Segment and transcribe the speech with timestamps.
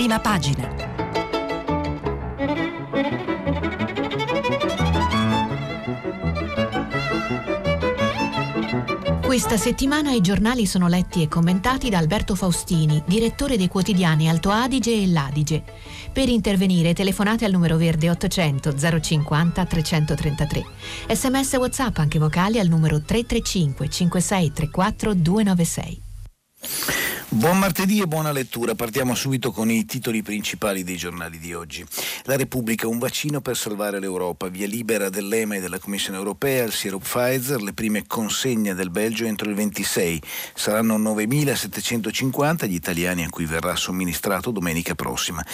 [0.00, 0.66] prima pagina.
[9.20, 14.48] Questa settimana i giornali sono letti e commentati da Alberto Faustini, direttore dei quotidiani Alto
[14.48, 15.62] Adige e L'Adige.
[16.10, 20.64] Per intervenire telefonate al numero verde 800 050 333.
[21.10, 26.99] Sms WhatsApp anche vocali al numero 335 5634 296.
[27.32, 28.74] Buon martedì e buona lettura.
[28.74, 31.86] Partiamo subito con i titoli principali dei giornali di oggi.
[32.24, 34.48] La Repubblica, un vaccino per salvare l'Europa.
[34.48, 37.62] Via libera dell'EMA e della Commissione europea al sirup Pfizer.
[37.62, 40.20] Le prime consegne del Belgio entro il 26.
[40.54, 45.44] Saranno 9.750 gli italiani a cui verrà somministrato domenica prossima.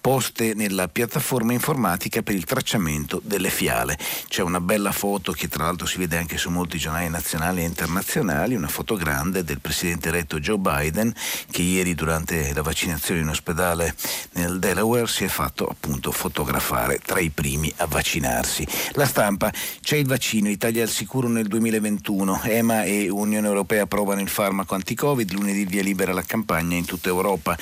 [0.00, 3.98] Poste nella piattaforma informatica per il tracciamento delle fiale.
[4.26, 7.64] C'è una bella foto che tra l'altro si vede anche su molti giornali nazionali e
[7.66, 11.12] internazionali, una foto grande del presidente eletto Joe Biden
[11.50, 13.94] che ieri durante la vaccinazione in ospedale
[14.32, 18.66] nel Delaware si è fatto appunto fotografare tra i primi a vaccinarsi.
[18.92, 24.20] La stampa, c'è il vaccino, Italia al sicuro nel 2021, EMA e Unione Europea approvano
[24.20, 27.56] il farmaco anti-Covid, lunedì via libera la campagna in tutta Europa.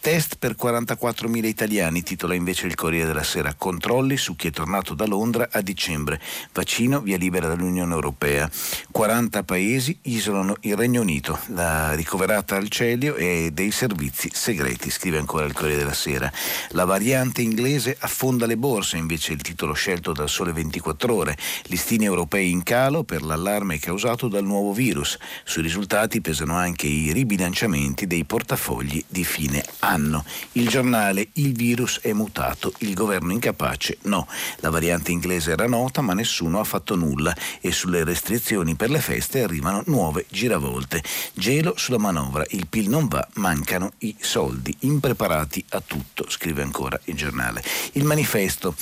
[0.00, 3.54] Test per 44.000 italiani, titola invece il Corriere della Sera.
[3.54, 6.20] Controlli su chi è tornato da Londra a dicembre.
[6.52, 8.48] Vaccino via libera dall'Unione Europea.
[8.92, 11.40] 40 paesi isolano il Regno Unito.
[11.48, 16.32] La ricoverata al celio e dei servizi segreti, scrive ancora il Corriere della Sera.
[16.70, 21.36] La variante inglese affonda le borse, invece il titolo scelto dal Sole 24 Ore.
[21.64, 25.18] Listini europei in calo per l'allarme causato dal nuovo virus.
[25.42, 30.24] Sui risultati pesano anche i ribilanciamenti dei portafogli di fine anno anno.
[30.52, 34.28] Il giornale Il virus è mutato, il governo incapace no.
[34.56, 39.00] La variante inglese era nota ma nessuno ha fatto nulla e sulle restrizioni per le
[39.00, 41.02] feste arrivano nuove giravolte.
[41.32, 46.98] Gelo sulla manovra, il PIL non va, mancano i soldi, impreparati a tutto, scrive ancora
[47.04, 47.62] il giornale.
[47.92, 48.74] Il manifesto,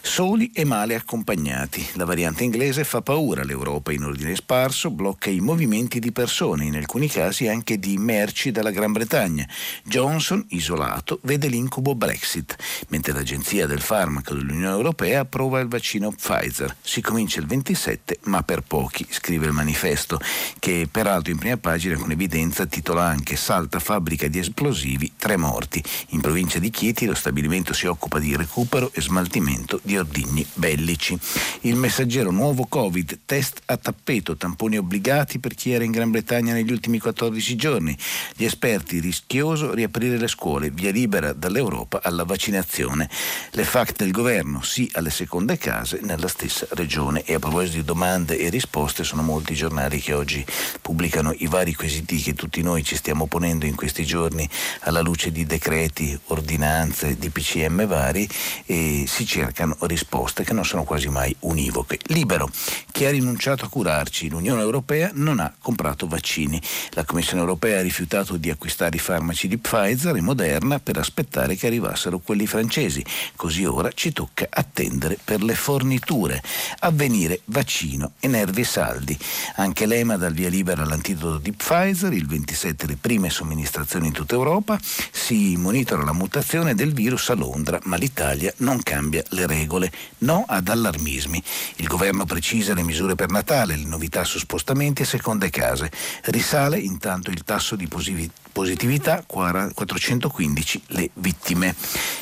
[0.00, 1.86] soli e male accompagnati.
[1.94, 6.76] La variante inglese fa paura, l'Europa in ordine sparso blocca i movimenti di persone, in
[6.76, 9.46] alcuni casi anche di merci dalla Gran Bretagna.
[9.84, 12.56] Johnson, isolato, vede l'incubo Brexit,
[12.88, 16.76] mentre l'Agenzia del Farmaco dell'Unione Europea approva il vaccino Pfizer.
[16.80, 20.18] Si comincia il 27, ma per pochi, scrive il manifesto,
[20.58, 25.82] che peraltro in prima pagina con evidenza titola anche Salta fabbrica di esplosivi, tre morti.
[26.08, 31.18] In provincia di Chieti lo stabilimento si occupa di recupero e smaltimento di ordigni bellici.
[31.62, 36.52] Il messaggero nuovo Covid, test a tappeto, tamponi obbligati per chi era in Gran Bretagna
[36.52, 37.96] negli ultimi 14 giorni.
[38.36, 43.08] Gli esperti rischioso riaprire le scuole scuole, via libera dall'Europa alla vaccinazione.
[43.52, 47.22] Le FAC del governo, sì alle seconde case nella stessa regione.
[47.24, 50.44] E a proposito di domande e risposte, sono molti i giornali che oggi
[50.82, 54.46] pubblicano i vari quesiti che tutti noi ci stiamo ponendo in questi giorni
[54.80, 58.28] alla luce di decreti, ordinanze, di PCM vari
[58.66, 61.98] e si cercano risposte che non sono quasi mai univoche.
[62.08, 62.50] Libero,
[62.92, 66.60] chi ha rinunciato a curarci, l'Unione Europea non ha comprato vaccini.
[66.90, 71.54] La Commissione Europea ha rifiutato di acquistare i farmaci di Pfizer e Moderna per aspettare
[71.54, 73.04] che arrivassero quelli francesi.
[73.36, 76.42] Così ora ci tocca attendere per le forniture.
[76.80, 79.16] Avvenire vaccino e nervi saldi.
[79.56, 84.34] Anche l'EMA dal via libera all'antidoto di Pfizer, il 27 le prime somministrazioni in tutta
[84.34, 84.76] Europa,
[85.12, 89.92] si monitora la mutazione del virus a Londra, ma l'Italia non cambia le regole.
[90.18, 91.40] No ad allarmismi.
[91.76, 95.92] Il governo precisa le misure per Natale, le novità su spostamenti e seconde case.
[96.24, 101.74] Risale intanto il tasso di positività 400 115 le vittime.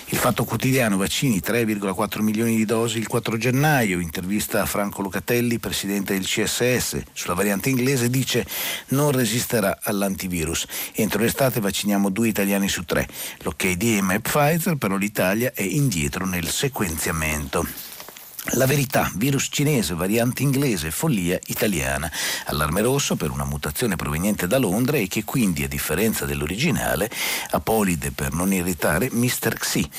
[0.07, 5.59] Il Fatto Quotidiano, vaccini 3,4 milioni di dosi il 4 gennaio, intervista a Franco Locatelli,
[5.59, 8.47] presidente del CSS, sulla variante inglese, dice
[8.89, 10.67] non resisterà all'antivirus.
[10.95, 13.07] Entro l'estate vacciniamo due italiani su tre.
[13.43, 17.92] L'ok di EMA e Pfizer, però l'Italia è indietro nel sequenziamento.
[18.51, 22.11] La verità, virus cinese, variante inglese, follia italiana.
[22.47, 27.09] Allarme rosso per una mutazione proveniente da Londra e che quindi, a differenza dell'originale,
[27.51, 29.55] Apolide per non irritare Mr.
[29.55, 29.91] Xi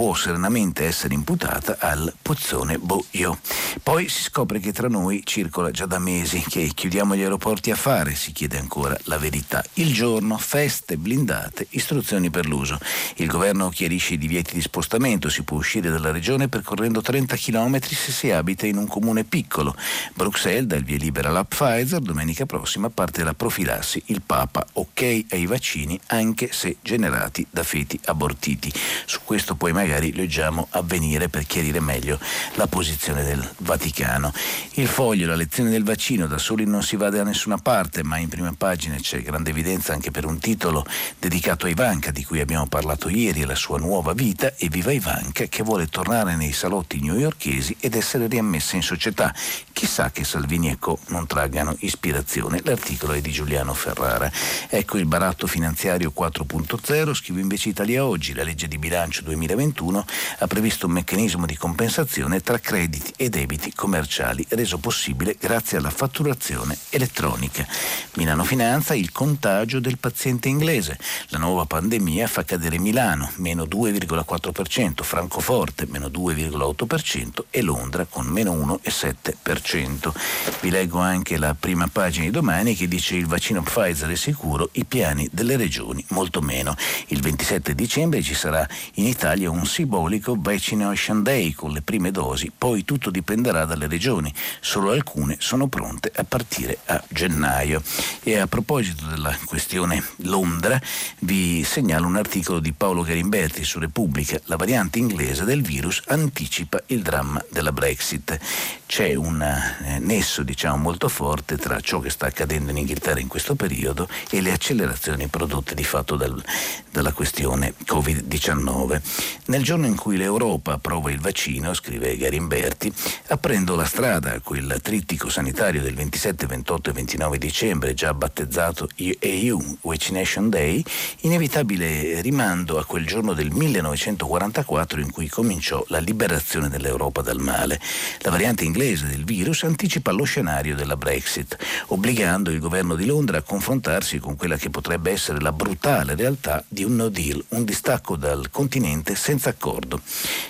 [0.00, 3.38] può serenamente essere imputata al Pozzone Boio.
[3.82, 7.76] Poi si scopre che tra noi circola già da mesi che chiudiamo gli aeroporti a
[7.76, 9.62] fare, si chiede ancora la verità.
[9.74, 12.78] Il giorno, feste, blindate, istruzioni per l'uso.
[13.16, 17.78] Il governo chiarisce i divieti di spostamento, si può uscire dalla regione percorrendo 30 km
[17.82, 19.76] se si abita in un comune piccolo.
[20.14, 24.02] Bruxelles dà il via libera alla Pfizer, domenica prossima parte la profilassi.
[24.06, 28.72] Il Papa ok ai vaccini anche se generati da feti abortiti.
[29.04, 32.18] Su questo poi magari magari leggiamo avvenire per chiarire meglio
[32.54, 34.32] la posizione del Vaticano.
[34.74, 38.16] Il foglio, la lezione del vaccino, da soli non si va da nessuna parte, ma
[38.16, 40.86] in prima pagina c'è grande evidenza anche per un titolo
[41.18, 44.92] dedicato a Ivanka, di cui abbiamo parlato ieri, e la sua nuova vita, e viva
[44.92, 49.34] Ivanka che vuole tornare nei salotti newyorkesi ed essere riammessa in società.
[49.72, 52.60] Chissà che Salvini e Co non traggano ispirazione.
[52.62, 54.30] L'articolo è di Giuliano Ferrara.
[54.68, 59.22] Ecco il baratto finanziario 4.0, scrive invece Italia Oggi, la legge di bilancio
[59.70, 60.04] 2021
[60.38, 65.90] ha previsto un meccanismo di compensazione tra crediti e debiti commerciali, reso possibile grazie alla
[65.90, 67.66] fatturazione elettronica.
[68.14, 70.98] Milano Finanza, il contagio del paziente inglese.
[71.28, 78.52] La nuova pandemia fa cadere Milano, meno 2,4%, Francoforte, meno 2,8% e Londra con meno
[78.54, 80.12] 1,7%.
[80.60, 84.68] Vi leggo anche la prima pagina di domani che dice il vaccino Pfizer è sicuro,
[84.72, 86.74] i piani delle regioni molto meno.
[87.08, 92.50] Il 27 dicembre ci sarà in Italia un simbolico Vaccination Day con le prime dosi,
[92.56, 97.82] poi tutto dipenderà dalle regioni, solo alcune sono pronte a partire a gennaio.
[98.22, 100.80] E a proposito della questione Londra,
[101.20, 106.82] vi segnalo un articolo di Paolo Garimberti su Repubblica, la variante inglese del virus anticipa
[106.86, 108.38] il dramma della Brexit.
[108.86, 113.28] C'è un eh, nesso diciamo molto forte tra ciò che sta accadendo in Inghilterra in
[113.28, 116.42] questo periodo e le accelerazioni prodotte di fatto dal,
[116.90, 119.00] dalla questione Covid-19.
[119.50, 122.92] Nel giorno in cui l'Europa approva il vaccino, scrive Garimberti,
[123.30, 128.88] aprendo la strada a quel trittico sanitario del 27, 28 e 29 dicembre, già battezzato
[128.94, 130.84] EU Vaccination Day,
[131.22, 137.80] inevitabile rimando a quel giorno del 1944 in cui cominciò la liberazione dell'Europa dal male.
[138.20, 141.56] La variante inglese del virus anticipa lo scenario della Brexit,
[141.86, 146.64] obbligando il governo di Londra a confrontarsi con quella che potrebbe essere la brutale realtà
[146.68, 150.00] di un no deal, un distacco dal continente senza accordo.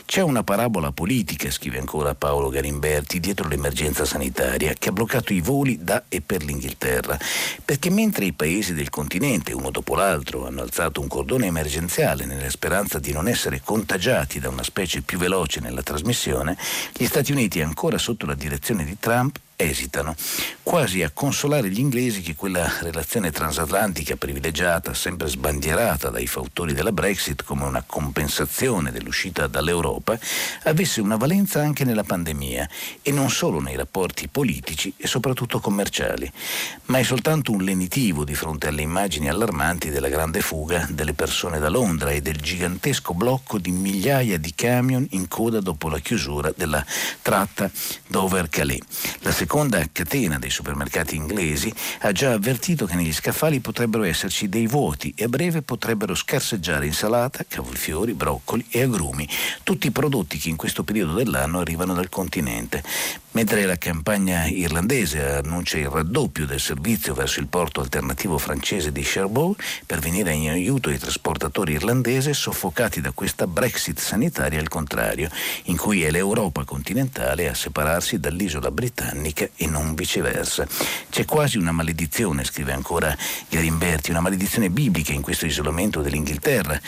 [0.04, 5.40] C'è una parabola politica, scrive ancora Paolo Garimberti, dietro l'emergenza sanitaria, che ha bloccato i
[5.40, 7.18] voli da e per l'Inghilterra,
[7.64, 12.50] perché mentre i paesi del continente, uno dopo l'altro, hanno alzato un cordone emergenziale nella
[12.50, 16.56] speranza di non essere contagiati da una specie più veloce nella trasmissione,
[16.92, 20.14] gli Stati Uniti, ancora sotto la direzione di Trump, esitano,
[20.62, 26.92] quasi a consolare gli inglesi che quella relazione transatlantica privilegiata, sempre sbandierata dai fautori della
[26.92, 30.18] Brexit come una compensazione dell'uscita dall'Europa,
[30.64, 32.68] avesse una valenza anche nella pandemia
[33.02, 36.30] e non solo nei rapporti politici e soprattutto commerciali,
[36.86, 41.58] ma è soltanto un lenitivo di fronte alle immagini allarmanti della grande fuga delle persone
[41.58, 46.52] da Londra e del gigantesco blocco di migliaia di camion in coda dopo la chiusura
[46.56, 46.84] della
[47.22, 47.70] tratta
[48.06, 48.82] Dover-Calais.
[49.20, 54.68] La seconda catena dei supermercati inglesi ha già avvertito che negli scaffali potrebbero esserci dei
[54.68, 59.28] vuoti e a breve potrebbero scarseggiare insalata, cavolfiori, broccoli e agrumi,
[59.64, 62.84] tutti prodotti che in questo periodo dell'anno arrivano dal continente.
[63.32, 69.02] Mentre la campagna irlandese annuncia il raddoppio del servizio verso il porto alternativo francese di
[69.02, 69.56] Cherbourg
[69.86, 75.30] per venire in aiuto ai trasportatori irlandesi soffocati da questa Brexit sanitaria al contrario,
[75.64, 80.66] in cui è l'Europa continentale a separarsi dall'isola britannica e non viceversa.
[81.08, 83.16] C'è quasi una maledizione, scrive ancora
[83.48, 86.80] Garimberti, una maledizione biblica in questo isolamento dell'Inghilterra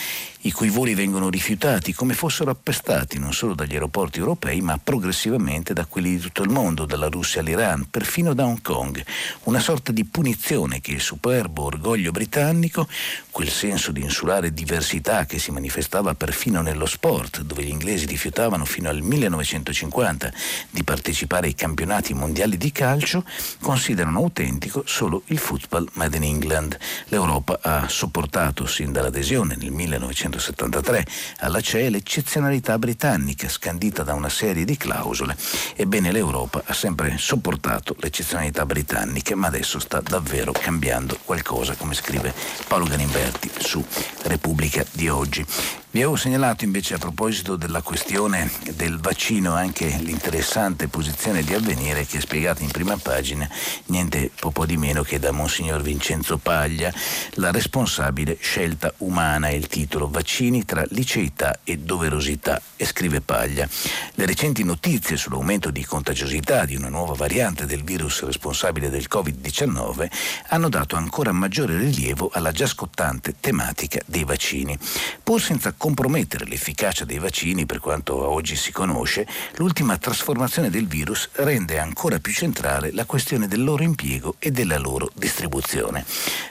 [0.45, 5.73] i cui voli vengono rifiutati come fossero appestati non solo dagli aeroporti europei ma progressivamente
[5.73, 9.05] da quelli di tutto il mondo, dalla Russia all'Iran, perfino da Hong Kong.
[9.45, 12.89] Una sorta di punizione che il superbo orgoglio britannico,
[13.31, 18.65] quel senso di insulare diversità che si manifestava perfino nello sport, dove gli inglesi rifiutavano
[18.65, 20.33] fino al 1950
[20.71, 23.25] di partecipare ai campionati mondiali di calcio,
[23.61, 26.77] considerano autentico solo il football made in England.
[27.09, 31.07] L'Europa ha sopportato sin dall'adesione nel 1950 1973
[31.41, 35.37] alla CE l'eccezionalità britannica scandita da una serie di clausole.
[35.77, 42.33] Ebbene l'Europa ha sempre sopportato l'eccezionalità britannica, ma adesso sta davvero cambiando qualcosa, come scrive
[42.67, 43.85] Paolo Ganimberti su
[44.23, 45.45] Repubblica di oggi.
[45.93, 52.07] Vi avevo segnalato invece a proposito della questione del vaccino anche l'interessante posizione di avvenire
[52.07, 53.47] che è spiegata in prima pagina
[53.87, 56.91] niente po' di meno che da Monsignor Vincenzo Paglia,
[57.35, 63.69] la responsabile scelta umana è il titolo Vaccini tra liceità e doverosità e scrive Paglia.
[64.15, 70.11] Le recenti notizie sull'aumento di contagiosità di una nuova variante del virus responsabile del Covid-19
[70.49, 74.79] hanno dato ancora maggiore rilievo alla già scottante tematica dei vaccini.
[75.23, 81.29] Pur senza compromettere l'efficacia dei vaccini per quanto oggi si conosce, l'ultima trasformazione del virus
[81.33, 86.05] rende ancora più centrale la questione del loro impiego e della loro distribuzione.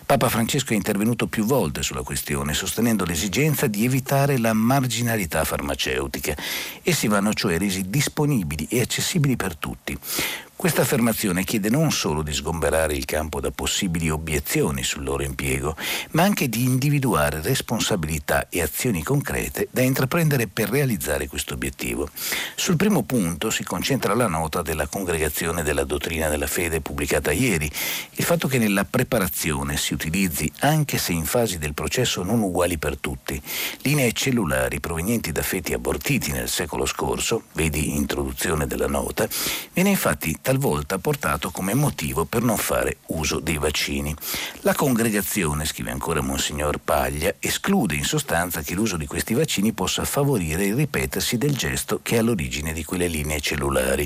[0.06, 6.36] Papa Francesco è intervenuto più volte sulla questione, sostenendo l'esigenza di evitare la marginalità farmaceutica.
[6.84, 9.98] Essi vanno cioè resi disponibili e accessibili per tutti.
[10.62, 15.76] Questa affermazione chiede non solo di sgomberare il campo da possibili obiezioni sul loro impiego,
[16.12, 22.12] ma anche di individuare responsabilità e azioni concrete da intraprendere per realizzare questo obiettivo.
[22.54, 27.66] Sul primo punto si concentra la nota della Congregazione della Dottrina della Fede pubblicata ieri,
[28.12, 32.78] il fatto che nella preparazione si utilizzi, anche se in fasi del processo non uguali
[32.78, 33.42] per tutti,
[33.82, 39.28] linee cellulari provenienti da feti abortiti nel secolo scorso, vedi introduzione della nota,
[39.74, 44.14] viene infatti talvolta portato come motivo per non fare uso dei vaccini.
[44.62, 50.04] La congregazione, scrive ancora Monsignor Paglia, esclude in sostanza che l'uso di questi vaccini possa
[50.04, 54.06] favorire il ripetersi del gesto che è all'origine di quelle linee cellulari,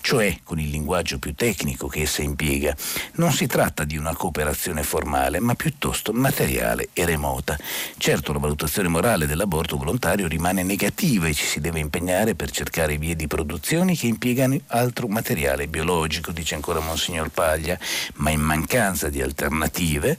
[0.00, 2.74] cioè, con il linguaggio più tecnico che essa impiega,
[3.14, 7.56] non si tratta di una cooperazione formale, ma piuttosto materiale e remota.
[7.96, 12.98] Certo, la valutazione morale dell'aborto volontario rimane negativa e ci si deve impegnare per cercare
[12.98, 17.78] vie di produzione che impiegano altro materiale biologico biologico, dice ancora Monsignor Paglia,
[18.14, 20.16] ma in mancanza di alternative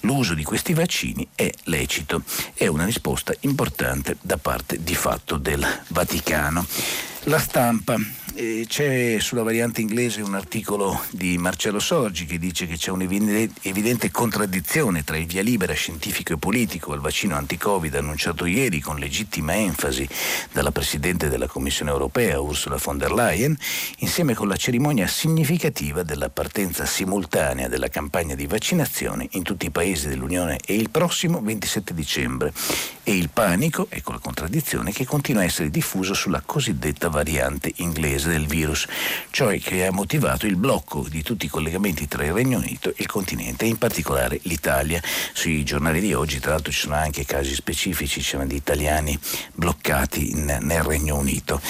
[0.00, 2.22] l'uso di questi vaccini è lecito.
[2.54, 6.66] È una risposta importante da parte di fatto del Vaticano.
[7.24, 7.96] La stampa
[8.34, 14.10] eh, c'è sulla variante inglese un articolo di Marcello Sorgi che dice che c'è un'evidente
[14.10, 19.54] contraddizione tra il via libera scientifico e politico al vaccino anti-Covid annunciato ieri con legittima
[19.54, 20.08] enfasi
[20.52, 23.56] dalla Presidente della Commissione europea Ursula von der Leyen,
[23.98, 29.70] insieme con la cerimonia significativa della partenza simultanea della campagna di vaccinazione in tutti i
[29.70, 32.52] paesi dell'Unione e il prossimo 27 dicembre.
[33.02, 38.23] E il panico, ecco la contraddizione, che continua a essere diffuso sulla cosiddetta variante inglese
[38.24, 38.86] diffusa del virus,
[39.30, 42.94] cioè che ha motivato il blocco di tutti i collegamenti tra il Regno Unito e
[42.98, 45.00] il continente, in particolare l'Italia.
[45.32, 49.18] Sui giornali di oggi, tra l'altro, ci sono anche casi specifici, ci sono di italiani
[49.54, 51.60] bloccati in, nel Regno Unito.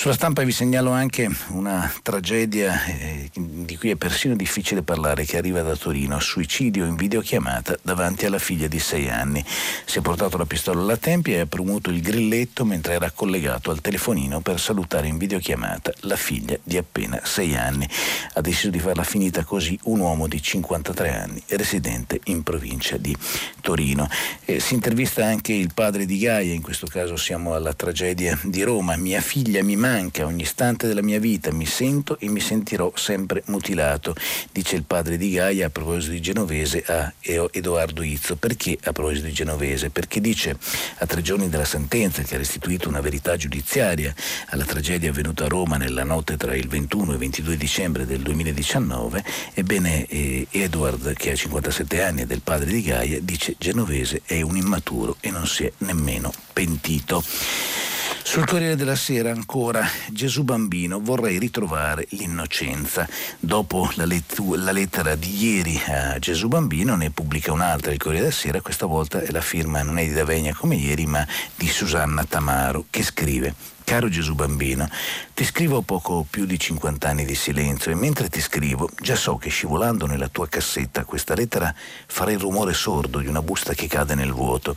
[0.00, 5.36] Sulla stampa vi segnalo anche una tragedia eh, di cui è persino difficile parlare, che
[5.36, 9.44] arriva da Torino, suicidio in videochiamata davanti alla figlia di sei anni.
[9.84, 13.70] Si è portato la pistola alla tempia e ha premuto il grilletto mentre era collegato
[13.70, 17.88] al telefonino per salutare in videochiamata la figlia di appena sei anni.
[18.34, 23.16] Ha deciso di farla finita così un uomo di 53 anni, residente in provincia di
[23.60, 24.08] Torino.
[24.44, 28.62] Eh, si intervista anche il padre di Gaia, in questo caso siamo alla tragedia di
[28.62, 28.96] Roma.
[28.96, 33.42] Mia figlia mi manca ogni istante della mia vita, mi sento e mi sentirò sempre
[33.46, 34.14] mutilato,
[34.52, 38.36] dice il padre di Gaia a proposito di Genovese a Edoardo Izzo.
[38.36, 39.90] Perché a proposito di Genovese?
[39.90, 40.56] Perché dice
[40.98, 44.14] a tre giorni dalla sentenza che ha restituito una verità giudiziaria
[44.48, 48.06] alla tragedia avvenuta a Roma nel nella notte tra il 21 e il 22 dicembre
[48.06, 53.56] del 2019, ebbene eh, Edward, che ha 57 anni e del padre di Gaia, dice
[53.58, 57.22] Genovese è un immaturo e non si è nemmeno pentito.
[58.22, 63.08] Sul Corriere della Sera ancora Gesù Bambino vorrei ritrovare l'innocenza.
[63.40, 68.26] Dopo la, lettu- la, lettera di ieri a Gesù Bambino ne pubblica un'altra il Corriere
[68.26, 72.24] della Sera, questa volta la firma non è di Davegna come ieri ma di Susanna
[72.24, 74.88] Tamaro che scrive Caro Gesù bambino,
[75.34, 79.36] ti scrivo poco più di 50 anni di silenzio e mentre ti scrivo già so
[79.36, 81.74] che scivolando nella tua cassetta questa lettera
[82.06, 84.76] farà il rumore sordo di una busta che cade nel vuoto.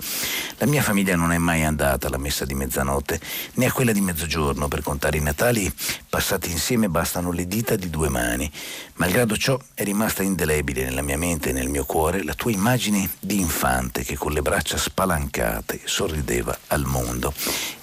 [0.58, 3.20] La mia famiglia non è mai andata alla messa di mezzanotte
[3.54, 5.72] né a quella di mezzogiorno per contare i Natali
[6.10, 8.52] passati insieme bastano le dita di due mani.
[8.96, 13.08] Malgrado ciò è rimasta indelebile nella mia mente e nel mio cuore la tua immagine
[13.20, 17.32] di infante che con le braccia spalancate sorrideva al mondo.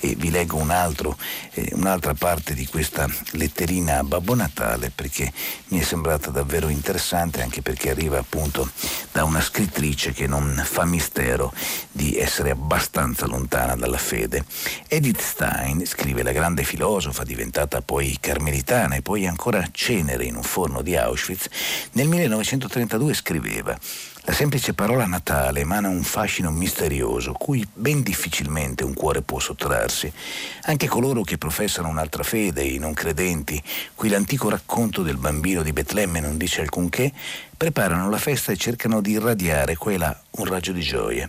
[0.00, 1.18] E vi leggo un altro
[1.53, 5.33] eh, un'altra parte di questa letterina a Babbo Natale perché
[5.69, 8.71] mi è sembrata davvero interessante anche perché arriva appunto
[9.12, 11.53] da una scrittrice che non fa mistero
[11.91, 14.45] di essere abbastanza lontana dalla fede.
[14.89, 20.43] Edith Stein, scrive la grande filosofa diventata poi carmelitana e poi ancora cenere in un
[20.43, 21.49] forno di Auschwitz,
[21.93, 23.79] nel 1932 scriveva
[24.30, 30.10] la semplice parola Natale emana un fascino misterioso cui ben difficilmente un cuore può sottrarsi.
[30.66, 33.60] Anche coloro che professano un'altra fede, i non credenti,
[33.96, 37.12] cui l'antico racconto del bambino di Betlemme non dice alcunché,
[37.56, 41.28] preparano la festa e cercano di irradiare qua e là un raggio di gioia.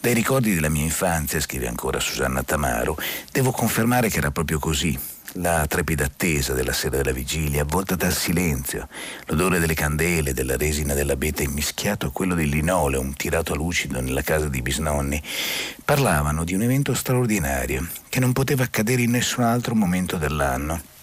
[0.00, 2.96] Dai ricordi della mia infanzia, scrive ancora Susanna Tamaro,
[3.30, 4.98] devo confermare che era proprio così.
[5.36, 8.88] La trepida attesa della sera della vigilia, avvolta dal silenzio,
[9.26, 14.22] l'odore delle candele, della resina dell'abete immischiato a quello del linoleum tirato a lucido nella
[14.22, 15.22] casa dei bisnonni,
[15.84, 20.94] parlavano di un evento straordinario che non poteva accadere in nessun altro momento dell'anno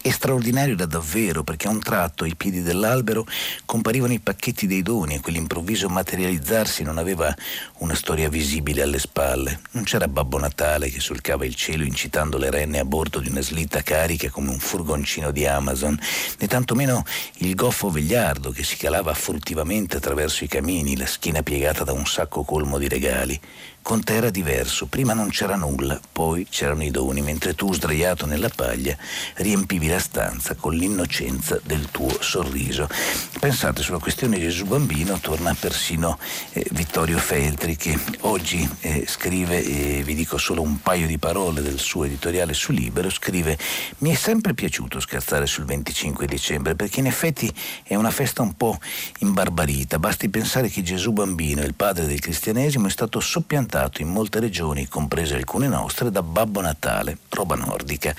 [0.00, 3.26] è straordinario da davvero perché a un tratto ai piedi dell'albero
[3.64, 7.34] comparivano i pacchetti dei doni e quell'improvviso materializzarsi non aveva
[7.78, 9.60] una storia visibile alle spalle.
[9.72, 13.40] Non c'era Babbo Natale che solcava il cielo incitando le renne a bordo di una
[13.40, 15.98] slitta carica come un furgoncino di Amazon,
[16.38, 17.04] né tantomeno
[17.38, 22.06] il goffo vegliardo che si calava furtivamente attraverso i camini, la schiena piegata da un
[22.06, 23.40] sacco colmo di regali.
[23.84, 28.24] Con te era diverso, prima non c'era nulla, poi c'erano i doni, mentre tu sdraiato
[28.24, 28.96] nella paglia
[29.34, 32.88] riempivi la stanza con l'innocenza del tuo sorriso.
[33.38, 36.18] Pensate, sulla questione Gesù Bambino torna persino
[36.52, 41.60] eh, Vittorio Feltri che oggi eh, scrive, e vi dico solo un paio di parole
[41.60, 43.58] del suo editoriale su Libero, scrive
[43.98, 48.54] mi è sempre piaciuto scherzare sul 25 dicembre perché in effetti è una festa un
[48.54, 48.78] po'
[49.18, 54.08] imbarbarita, basti pensare che Gesù Bambino, il padre del cristianesimo, è stato soppiantato rappresentato in
[54.08, 58.14] molte regioni, comprese alcune nostre, da Babbo Natale, roba nordica.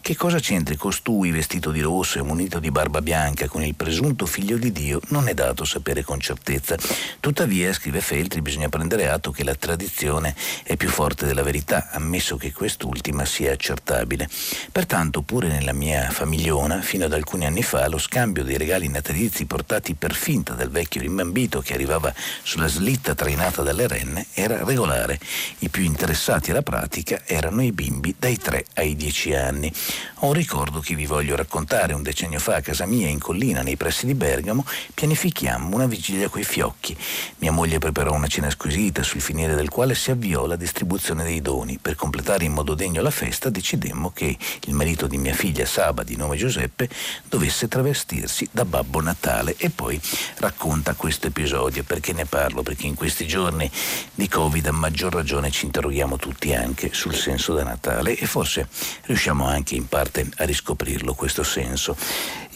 [0.00, 4.26] Che cosa c'entri costui vestito di rosso e munito di barba bianca con il presunto
[4.26, 6.76] figlio di Dio non è dato sapere con certezza.
[7.20, 12.36] Tuttavia, scrive Feltri, bisogna prendere atto che la tradizione è più forte della verità, ammesso
[12.36, 14.28] che quest'ultima sia accertabile.
[14.70, 19.46] Pertanto, pure nella mia famigliona, fino ad alcuni anni fa, lo scambio dei regali natalizi
[19.46, 24.95] portati per finta dal vecchio rimbambito che arrivava sulla slitta trainata dalle renne era regolare
[24.96, 25.18] particolare.
[25.58, 29.72] I più interessati alla pratica erano i bimbi dai 3 ai 10 anni.
[30.20, 31.92] Ho un ricordo che vi voglio raccontare.
[31.92, 36.28] Un decennio fa a casa mia in collina nei pressi di Bergamo pianifichiamo una vigilia
[36.28, 36.96] coi fiocchi.
[37.38, 41.42] Mia moglie preparò una cena squisita sul finire del quale si avviò la distribuzione dei
[41.42, 41.78] doni.
[41.80, 44.36] Per completare in modo degno la festa decidemmo che
[44.66, 46.88] il marito di mia figlia Saba, di nome Giuseppe,
[47.28, 50.00] dovesse travestirsi da Babbo Natale e poi
[50.38, 51.82] racconta questo episodio.
[51.84, 52.62] Perché ne parlo?
[52.62, 53.70] Perché in questi giorni
[54.14, 58.68] di Covid maggior ragione ci interroghiamo tutti anche sul senso da Natale e forse
[59.06, 61.96] riusciamo anche in parte a riscoprirlo questo senso.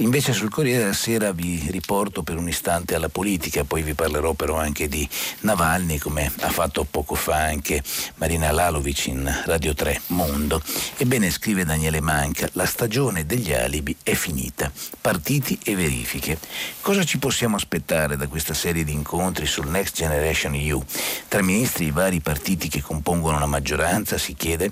[0.00, 4.32] Invece sul Corriere della Sera vi riporto per un istante alla politica, poi vi parlerò
[4.32, 5.06] però anche di
[5.40, 7.82] Navalny come ha fatto poco fa anche
[8.14, 10.62] Marina Lalovic in Radio 3 Mondo.
[10.96, 16.38] Ebbene scrive Daniele Manca, la stagione degli alibi è finita, partiti e verifiche.
[16.80, 20.82] Cosa ci possiamo aspettare da questa serie di incontri sul Next Generation EU
[21.28, 24.70] tra ministri di vari partiti che compongono la maggioranza, si chiede,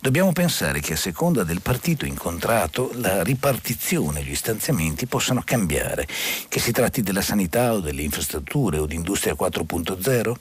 [0.00, 6.06] dobbiamo pensare che a seconda del partito incontrato la ripartizione, gli stanziamenti possano cambiare,
[6.48, 10.34] che si tratti della sanità o delle infrastrutture o di industria 4.0,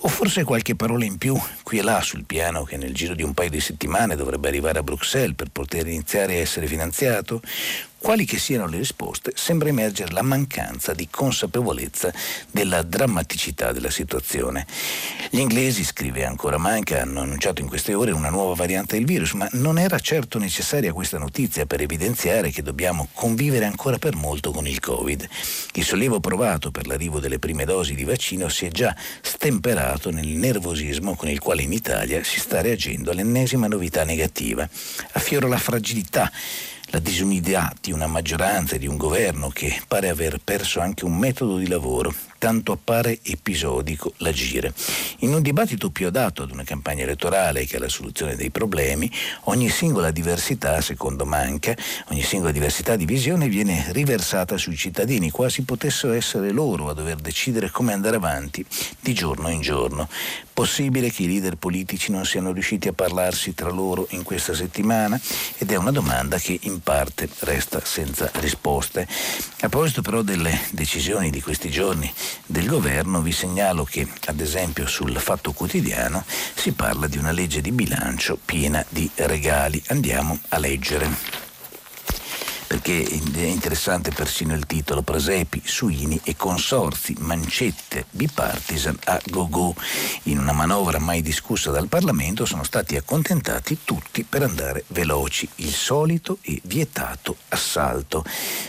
[0.00, 3.22] o forse qualche parola in più qui e là sul piano che nel giro di
[3.22, 7.40] un paio di settimane dovrebbe arrivare a Bruxelles per poter iniziare a essere finanziato,
[8.04, 12.12] quali che siano le risposte, sembra emergere la mancanza di consapevolezza
[12.50, 14.66] della drammaticità della situazione.
[15.30, 19.32] Gli inglesi, scrive ancora Manca, hanno annunciato in queste ore una nuova variante del virus,
[19.32, 24.50] ma non era certo necessaria questa notizia per evidenziare che dobbiamo convivere ancora per molto
[24.50, 25.26] con il Covid.
[25.72, 30.28] Il sollievo provato per l'arrivo delle prime dosi di vaccino si è già stemperato nel
[30.28, 34.68] nervosismo con il quale in Italia si sta reagendo all'ennesima novità negativa.
[35.12, 36.30] Affiora la fragilità
[36.86, 41.16] la disunità di una maggioranza e di un governo che pare aver perso anche un
[41.16, 44.74] metodo di lavoro tanto appare episodico l'agire.
[45.20, 49.10] In un dibattito più adatto ad una campagna elettorale che alla soluzione dei problemi,
[49.44, 51.74] ogni singola diversità, secondo Manca,
[52.10, 57.16] ogni singola diversità di visione viene riversata sui cittadini, quasi potessero essere loro a dover
[57.16, 58.62] decidere come andare avanti
[59.00, 60.06] di giorno in giorno.
[60.52, 65.18] Possibile che i leader politici non siano riusciti a parlarsi tra loro in questa settimana?
[65.56, 69.08] Ed è una domanda che in parte resta senza risposte.
[69.60, 72.12] A proposito però delle decisioni di questi giorni
[72.46, 77.60] del governo, vi segnalo che ad esempio sul Fatto Quotidiano si parla di una legge
[77.60, 79.82] di bilancio piena di regali.
[79.88, 81.08] Andiamo a leggere
[82.74, 89.76] perché è interessante persino il titolo Presepi, Suini e consorzi, mancette bipartisan a go-go.
[90.24, 95.72] In una manovra mai discussa dal Parlamento sono stati accontentati tutti per andare veloci, il
[95.72, 98.24] solito e vietato assalto.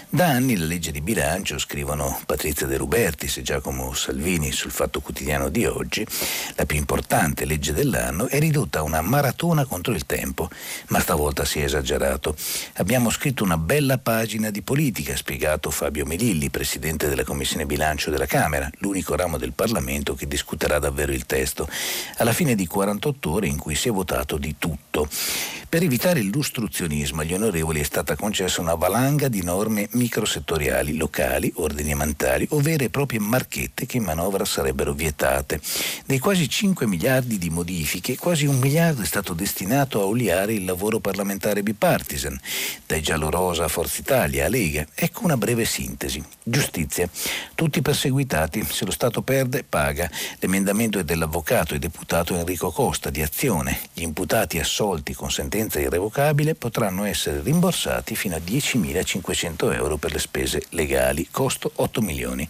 [0.08, 5.02] Da anni la legge di bilancio, scrivono Patrizia De Rubertis e Giacomo Salvini sul Fatto
[5.02, 6.06] Quotidiano di oggi,
[6.54, 10.48] la più importante legge dell'anno, è ridotta a una maratona contro il tempo,
[10.89, 12.36] ma stavolta si è esagerato.
[12.76, 17.65] Abbiamo scritto una bella la pagina di politica, ha spiegato Fabio Melilli, presidente della Commissione
[17.65, 21.67] Bilancio della Camera, l'unico ramo del Parlamento che discuterà davvero il testo,
[22.17, 25.08] alla fine di 48 ore in cui si è votato di tutto.
[25.67, 32.47] Per evitare l'ostruzionismo agli onorevoli è stata concessa una valanga di norme microsettoriali, locali, ordinamentali
[32.51, 35.60] o vere e proprie marchette che in manovra sarebbero vietate.
[36.05, 40.65] Dei quasi 5 miliardi di modifiche, quasi un miliardo è stato destinato a oliare il
[40.65, 42.39] lavoro parlamentare bipartisan,
[42.86, 44.86] dai giallorosa a Forza Italia Lega.
[44.95, 46.24] Ecco una breve sintesi.
[46.41, 47.08] Giustizia.
[47.54, 48.65] Tutti perseguitati.
[48.65, 50.10] Se lo Stato perde, paga.
[50.39, 53.80] L'emendamento è dell'avvocato e deputato Enrico Costa di Azione.
[53.93, 60.19] Gli imputati assolti con sentenza irrevocabile potranno essere rimborsati fino a 10.500 euro per le
[60.19, 61.28] spese legali.
[61.30, 62.50] Costo 8 milioni.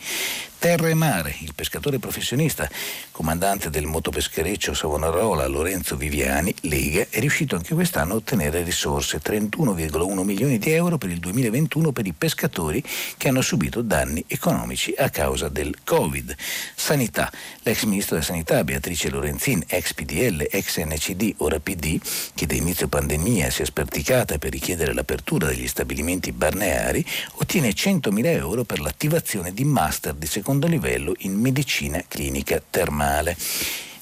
[0.57, 2.67] Terra e mare, il pescatore professionista,
[3.11, 10.23] comandante del motopeschereccio Savonarola Lorenzo Viviani, Lega, è riuscito anche quest'anno a ottenere risorse, 31,1
[10.23, 12.83] milioni di euro per il 2021 per i pescatori
[13.15, 16.35] che hanno subito danni economici a causa del Covid.
[16.73, 21.99] Sanità, l'ex ministro della Sanità Beatrice Lorenzin, ex PDL, ex NCD, ora PD,
[22.33, 28.25] che da inizio pandemia si è sperticata per richiedere l'apertura degli stabilimenti balneari, ottiene 100.000
[28.25, 33.35] euro per l'attivazione di master di secondo secondo livello in medicina clinica termale.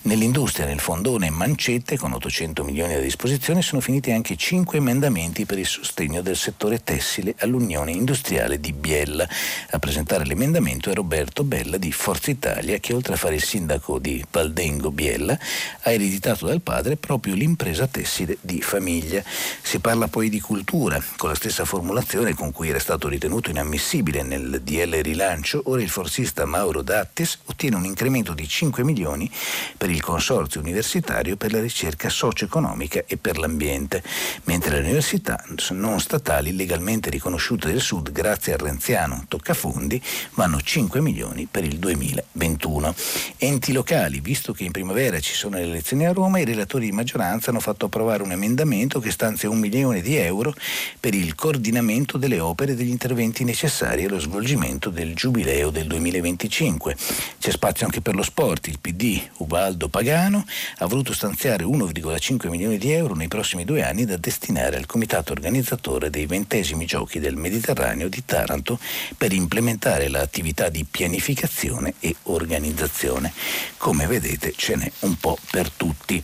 [0.06, 5.58] Nell'industria, nel fondone Mancette, con 800 milioni a disposizione, sono finiti anche 5 emendamenti per
[5.58, 9.26] il sostegno del settore tessile all'Unione Industriale di Biella.
[9.70, 13.98] A presentare l'emendamento è Roberto Bella di Forza Italia, che oltre a fare il sindaco
[13.98, 15.39] di Valdengo Biella,
[15.84, 19.24] ha ereditato dal padre proprio l'impresa tessile di famiglia.
[19.62, 24.22] Si parla poi di cultura, con la stessa formulazione con cui era stato ritenuto inammissibile
[24.22, 29.32] nel DL rilancio, ora il forsista Mauro Dattes ottiene un incremento di 5 milioni
[29.78, 34.03] per il Consorzio Universitario per la Ricerca Socio-Economica e per l'Ambiente,
[34.45, 40.01] mentre le università non statali legalmente riconosciute del Sud grazie al renziano toccafondi
[40.36, 42.95] vanno 5 milioni per il 2021.
[43.38, 46.91] Enti locali, visto che in primavera ci sono le elezioni a Roma, i relatori di
[46.91, 50.53] maggioranza hanno fatto approvare un emendamento che stanzia un milione di euro
[50.99, 56.95] per il coordinamento delle opere e degli interventi necessari allo svolgimento del Giubileo del 2025.
[57.39, 60.46] C'è spazio anche per lo sport, il PD, Ubaldo Riccardo Pagano
[60.78, 65.34] ha voluto stanziare 1,5 milioni di euro nei prossimi due anni da destinare al comitato
[65.34, 68.80] organizzatore dei ventesimi giochi del Mediterraneo di Taranto
[69.17, 73.34] per implementare l'attività di pianificazione e organizzazione.
[73.78, 76.24] Come vedete ce n'è un po' per tutti.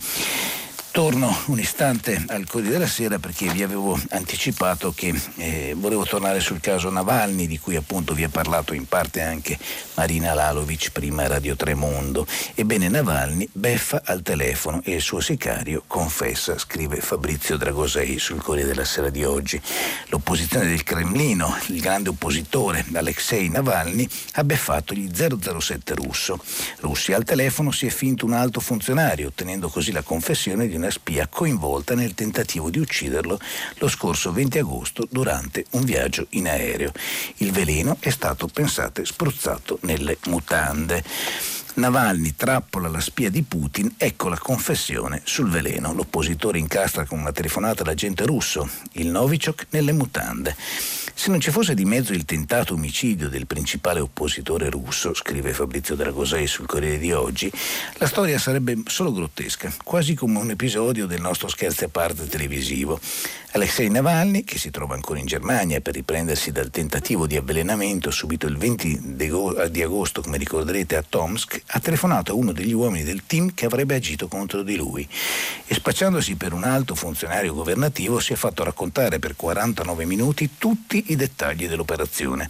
[0.92, 6.40] Torno un istante al Corriere della Sera perché vi avevo anticipato che eh, volevo tornare
[6.40, 9.56] sul caso Navalny di cui appunto vi ha parlato in parte anche
[9.94, 12.26] Marina Lalovic prima Radio Tremondo.
[12.56, 18.70] Ebbene Navalny beffa al telefono e il suo sicario confessa, scrive Fabrizio Dragosei sul Corriere
[18.70, 19.60] della Sera di oggi.
[20.08, 26.42] L'opposizione del Cremlino, il grande oppositore Alexei Navalny, ha beffato gli 007 russo.
[26.80, 30.90] Russia al telefono si è finto un alto funzionario ottenendo così la confessione di una
[30.90, 33.38] spia coinvolta nel tentativo di ucciderlo
[33.76, 36.92] lo scorso 20 agosto durante un viaggio in aereo.
[37.36, 41.04] Il veleno è stato, pensate, spruzzato nelle mutande.
[41.74, 45.92] Navalny trappola la spia di Putin, ecco la confessione sul veleno.
[45.92, 50.56] L'oppositore incastra con una telefonata l'agente russo, il Novichok, nelle mutande.
[51.14, 55.94] Se non ci fosse di mezzo il tentato omicidio del principale oppositore russo, scrive Fabrizio
[55.94, 57.50] Dragosei sul Corriere di oggi,
[57.98, 62.98] la storia sarebbe solo grottesca, quasi come un episodio del nostro scherzo a parte televisivo.
[63.52, 68.46] Alexei Navalny, che si trova ancora in Germania per riprendersi dal tentativo di avvelenamento subito
[68.46, 73.22] il 20 di agosto, come ricorderete, a Tomsk, ha telefonato a uno degli uomini del
[73.26, 75.06] team che avrebbe agito contro di lui
[75.66, 80.99] e spacciandosi per un alto funzionario governativo si è fatto raccontare per 49 minuti tutti
[81.08, 82.48] i dettagli dell'operazione.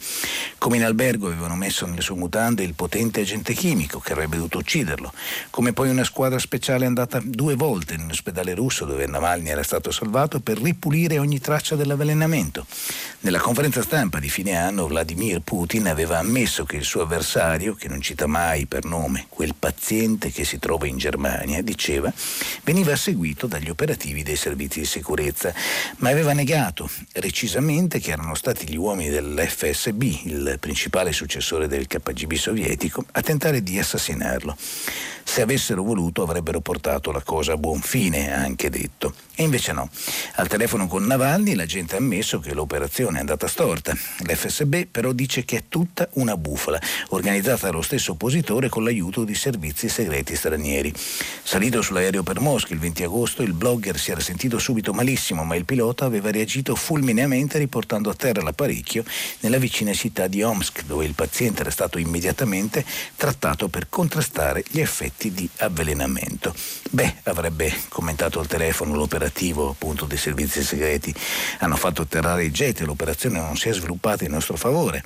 [0.58, 4.58] Come in albergo avevano messo nelle sue mutande il potente agente chimico che avrebbe dovuto
[4.58, 5.12] ucciderlo,
[5.50, 9.90] come poi una squadra speciale è andata due volte nell'ospedale russo dove Navalny era stato
[9.90, 12.66] salvato per ripulire pulire ogni traccia dell'avvelenamento.
[13.20, 17.86] Nella conferenza stampa di fine anno Vladimir Putin aveva ammesso che il suo avversario, che
[17.86, 22.12] non cita mai per nome quel paziente che si trova in Germania, diceva,
[22.64, 25.54] veniva seguito dagli operativi dei servizi di sicurezza,
[25.98, 32.33] ma aveva negato recisamente che erano stati gli uomini dell'FSB, il principale successore del KGB
[32.33, 34.57] sovietico, a tentare di assassinarlo.
[35.22, 39.14] Se avessero voluto avrebbero portato la cosa a buon fine, ha anche detto.
[39.35, 39.88] E invece no.
[40.35, 43.92] Al telefono con Navalny la gente ha ammesso che l'operazione è andata storta.
[43.92, 46.80] L'FSB però dice che è tutta una bufala,
[47.11, 50.92] organizzata dallo stesso oppositore con l'aiuto di servizi segreti stranieri.
[51.42, 55.54] Salito sull'aereo per Mosca il 20 agosto, il blogger si era sentito subito malissimo, ma
[55.54, 59.04] il pilota aveva reagito fulmineamente riportando a terra l'apparecchio
[59.40, 62.85] nella vicina città di Omsk, dove il paziente era stato immediatamente
[63.16, 66.55] trattato per contrastare gli effetti effetti di avvelenamento.
[66.90, 71.12] Beh, avrebbe commentato al telefono l'operativo appunto dei servizi segreti,
[71.59, 75.03] hanno fatto atterrare i jet e l'operazione non si è sviluppata in nostro favore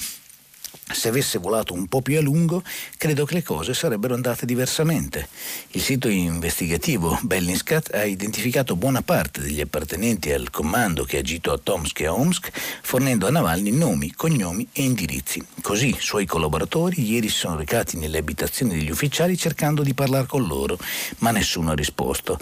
[0.93, 2.63] se avesse volato un po' più a lungo,
[2.97, 5.29] credo che le cose sarebbero andate diversamente.
[5.71, 11.53] Il sito investigativo Bellinskat ha identificato buona parte degli appartenenti al comando che ha agito
[11.53, 12.51] a Tomsk e a Omsk,
[12.83, 15.45] fornendo a Navalny nomi, cognomi e indirizzi.
[15.63, 20.47] Così suoi collaboratori ieri si sono recati nelle abitazioni degli ufficiali cercando di parlare con
[20.47, 20.79] loro,
[21.19, 22.39] ma nessuno ha risposto.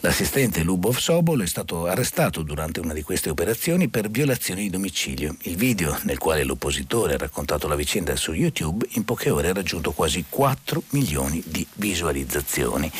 [0.00, 5.36] L'assistente Lubov Sobol è stato arrestato durante una di queste operazioni per violazione di domicilio.
[5.42, 9.52] Il video nel quale l'oppositore ha raccontato la vicenda su YouTube in poche ore ha
[9.54, 12.90] raggiunto quasi 4 milioni di visualizzazioni.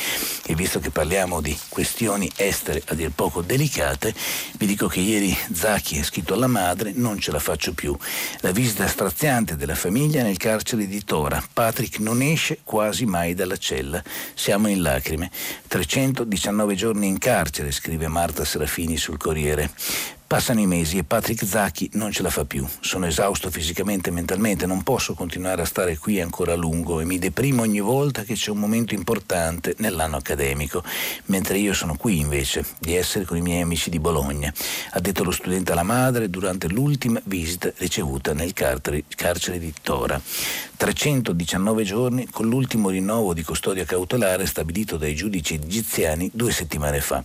[0.45, 4.13] E visto che parliamo di questioni estere a dir poco delicate,
[4.57, 7.95] vi dico che ieri Zacchi ha scritto alla madre non ce la faccio più.
[8.39, 11.43] La visita straziante della famiglia nel carcere di Tora.
[11.53, 14.01] Patrick non esce quasi mai dalla cella.
[14.33, 15.29] Siamo in lacrime.
[15.67, 19.69] 319 giorni in carcere, scrive Marta Serafini sul Corriere.
[20.33, 22.65] Passano i mesi e Patrick Zacchi non ce la fa più.
[22.79, 27.05] Sono esausto fisicamente e mentalmente, non posso continuare a stare qui ancora a lungo e
[27.05, 30.83] mi deprimo ogni volta che c'è un momento importante nell'anno accademico,
[31.25, 34.51] mentre io sono qui invece di essere con i miei amici di Bologna,
[34.93, 40.19] ha detto lo studente alla madre durante l'ultima visita ricevuta nel carcere, di Tora.
[40.77, 47.23] 319 giorni con l'ultimo rinnovo di custodia cautelare stabilito dai giudici egiziani due settimane fa.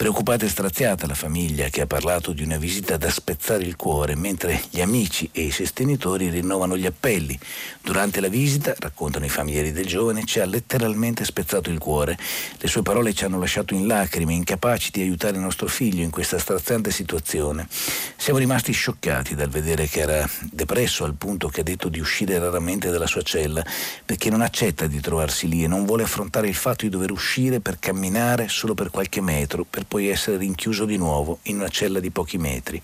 [0.00, 4.16] Preoccupata e straziata la famiglia che ha parlato di una visita da spezzare il cuore,
[4.16, 7.38] mentre gli amici e i sostenitori rinnovano gli appelli.
[7.82, 12.16] Durante la visita, raccontano i familiari del giovane, ci ha letteralmente spezzato il cuore.
[12.56, 16.08] Le sue parole ci hanno lasciato in lacrime, incapaci di aiutare il nostro figlio in
[16.08, 17.68] questa straziante situazione.
[18.16, 22.38] Siamo rimasti scioccati dal vedere che era depresso al punto che ha detto di uscire
[22.38, 23.62] raramente dalla sua cella,
[24.06, 27.60] perché non accetta di trovarsi lì e non vuole affrontare il fatto di dover uscire
[27.60, 31.98] per camminare solo per qualche metro, per poi essere rinchiuso di nuovo in una cella
[31.98, 32.80] di pochi metri.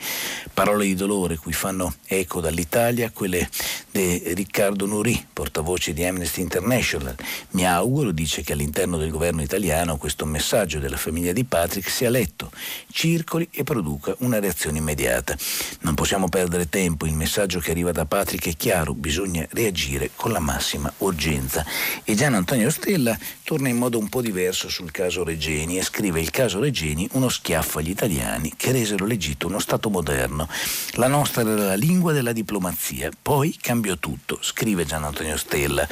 [0.52, 3.48] Parole di dolore cui fanno eco dall'Italia quelle
[3.92, 7.14] di Riccardo Nuri, portavoce di Amnesty International.
[7.50, 12.10] Mi auguro, dice, che all'interno del governo italiano questo messaggio della famiglia di Patrick sia
[12.10, 12.50] letto,
[12.90, 15.36] circoli e produca una reazione immediata.
[15.82, 20.32] Non possiamo perdere tempo, il messaggio che arriva da Patrick è chiaro, bisogna reagire con
[20.32, 21.64] la massima urgenza.
[22.02, 26.20] E Gian Antonio Stella torna in modo un po' diverso sul caso Regeni e scrive
[26.20, 30.48] il caso Regeni Mussolini uno schiaffo agli italiani che resero l'Egitto uno Stato moderno.
[30.92, 35.86] La nostra era la lingua della diplomazia, poi cambiò tutto, scrive Gian Antonio Stella.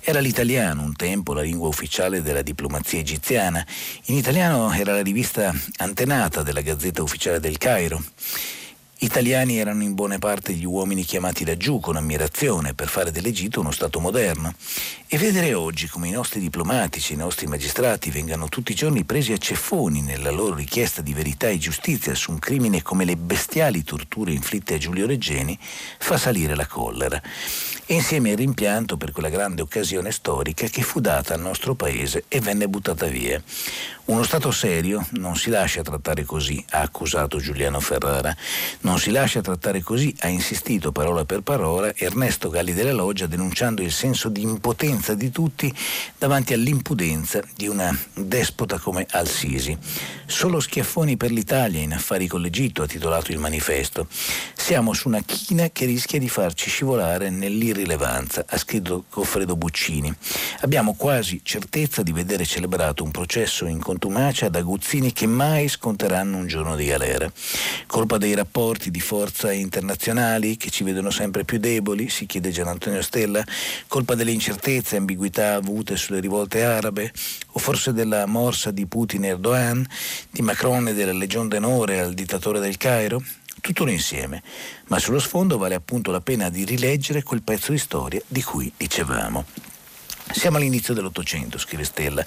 [0.00, 3.66] Era l'italiano un tempo la lingua ufficiale della diplomazia egiziana.
[4.06, 8.02] In italiano era la rivista antenata della Gazzetta Ufficiale del Cairo.
[9.04, 13.70] Italiani erano in buona parte gli uomini chiamati laggiù con ammirazione per fare dell'Egitto uno
[13.70, 14.54] Stato moderno.
[15.06, 19.32] E vedere oggi come i nostri diplomatici, i nostri magistrati vengano tutti i giorni presi
[19.32, 23.84] a ceffoni nella loro richiesta di verità e giustizia su un crimine come le bestiali
[23.84, 25.58] torture inflitte a Giulio Reggeni
[25.98, 27.20] fa salire la collera.
[27.88, 32.40] Insieme il rimpianto per quella grande occasione storica che fu data al nostro paese e
[32.40, 33.42] venne buttata via.
[34.06, 38.34] Uno Stato serio non si lascia trattare così, ha accusato Giuliano Ferrara.
[38.80, 43.82] Non si lascia trattare così, ha insistito parola per parola Ernesto Galli della Loggia denunciando
[43.82, 45.72] il senso di impotenza di tutti
[46.18, 49.76] davanti all'impudenza di una despota come Al-Sisi.
[50.26, 54.06] Solo schiaffoni per l'Italia in affari con l'Egitto, ha titolato il manifesto.
[54.54, 57.30] Siamo su una china che rischia di farci scivolare
[57.74, 60.14] nell'irrilevanza, ha scritto Goffredo Buccini.
[60.60, 66.38] Abbiamo quasi certezza di vedere celebrato un processo in contumacia ad aguzzini che mai sconteranno
[66.38, 67.30] un giorno di galera.
[67.86, 72.68] Colpa dei rapporti di forza internazionali che ci vedono sempre più deboli, si chiede Gian
[72.68, 73.44] Antonio Stella,
[73.88, 77.12] colpa delle incertezze e ambiguità avute sulle rivolte arabe,
[77.52, 79.86] o forse della morsa di Putin e Erdogan,
[80.30, 83.22] di Macron e della Legion d'Onore al dittatore del Cairo?
[83.64, 84.42] Tutto insieme,
[84.88, 88.70] ma sullo sfondo vale appunto la pena di rileggere quel pezzo di storia di cui
[88.76, 89.46] dicevamo.
[90.32, 92.22] Siamo all'inizio dell'Ottocento, scrive Stella.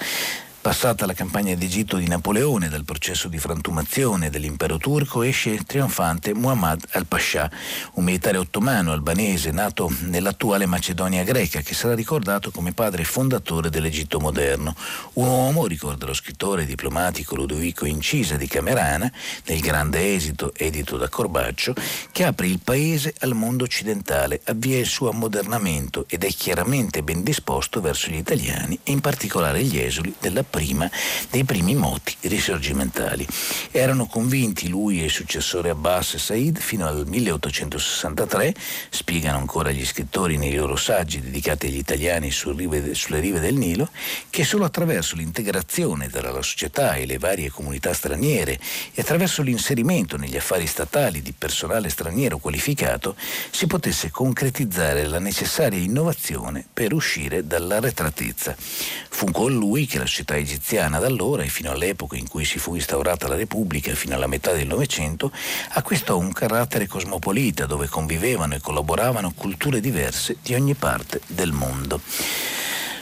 [0.67, 6.83] Passata la campagna d'Egitto di Napoleone dal processo di frantumazione dell'impero turco, esce trionfante Muhammad
[6.91, 7.49] al-Pasha,
[7.93, 14.19] un militare ottomano albanese nato nell'attuale Macedonia greca, che sarà ricordato come padre fondatore dell'Egitto
[14.19, 14.75] moderno.
[15.13, 19.09] Un uomo, ricorda lo scrittore diplomatico Ludovico Incisa di Camerana,
[19.45, 21.75] nel grande esito edito da Corbaccio,
[22.11, 27.23] che apre il paese al mondo occidentale, avvia il suo ammodernamento ed è chiaramente ben
[27.23, 30.89] disposto verso gli italiani e in particolare gli esuli della prima
[31.29, 33.27] dei primi moti risorgimentali.
[33.69, 38.55] Erano convinti lui e il successore Abbas e Said fino al 1863,
[38.89, 43.53] spiegano ancora gli scrittori nei loro saggi dedicati agli italiani sul rive, sulle rive del
[43.53, 43.91] Nilo,
[44.31, 48.59] che solo attraverso l'integrazione tra la società e le varie comunità straniere
[48.95, 53.15] e attraverso l'inserimento negli affari statali di personale straniero qualificato
[53.51, 58.55] si potesse concretizzare la necessaria innovazione per uscire dall'arretratezza.
[58.57, 62.59] Fu con lui che la società egiziana da allora e fino all'epoca in cui si
[62.59, 65.31] fu instaurata la Repubblica, fino alla metà del Novecento,
[65.73, 72.01] acquistò un carattere cosmopolita dove convivevano e collaboravano culture diverse di ogni parte del mondo.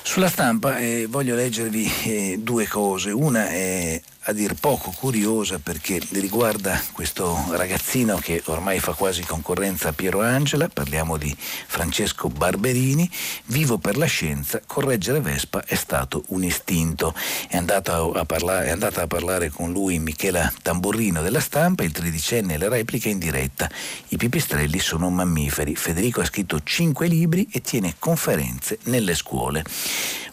[0.02, 3.10] Sulla stampa eh, voglio leggervi eh, due cose.
[3.10, 9.90] Una è a dir poco curiosa perché riguarda questo ragazzino che ormai fa quasi concorrenza
[9.90, 13.08] a Piero Angela, parliamo di Francesco Barberini,
[13.46, 17.14] vivo per la scienza, correggere Vespa è stato un istinto.
[17.48, 21.92] È andata a parlare, è andata a parlare con lui Michela Tamburrino della stampa, il
[21.92, 23.70] tredicenne la replica in diretta.
[24.10, 25.76] I pipistrelli sono mammiferi.
[25.76, 29.64] Federico ha scritto cinque libri e tiene conferenze nelle scuole.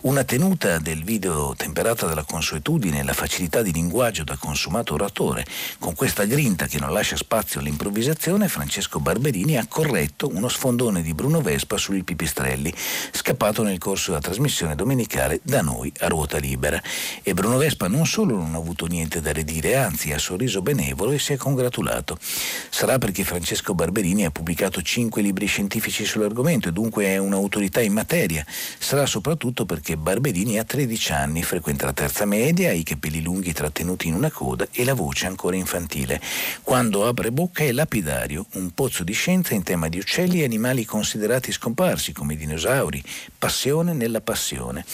[0.03, 5.45] Una tenuta del video temperata dalla consuetudine e la facilità di linguaggio da consumato oratore.
[5.79, 11.15] Con questa grinta che non lascia spazio all'improvvisazione, Francesco Barberini ha corretto uno sfondone di
[11.15, 12.73] Bruno Vespa sui pipistrelli,
[13.11, 16.81] scappato nel corso della trasmissione domenicale da noi a ruota libera.
[17.23, 21.11] E Bruno Vespa non solo non ha avuto niente da ridire, anzi ha sorriso benevolo
[21.11, 22.17] e si è congratulato.
[22.71, 27.93] Sarà perché Francesco Barberini ha pubblicato cinque libri scientifici sull'argomento e dunque è un'autorità in
[27.93, 28.47] materia.
[28.79, 33.53] Sarà soprattutto perché Barberini ha 13 anni, frequenta la terza media, ha i capelli lunghi
[33.73, 36.21] trattenuti in una coda e la voce ancora infantile.
[36.63, 40.85] Quando apre bocca è lapidario, un pozzo di scienza in tema di uccelli e animali
[40.85, 43.03] considerati scomparsi come i dinosauri,
[43.39, 44.85] passione nella passione.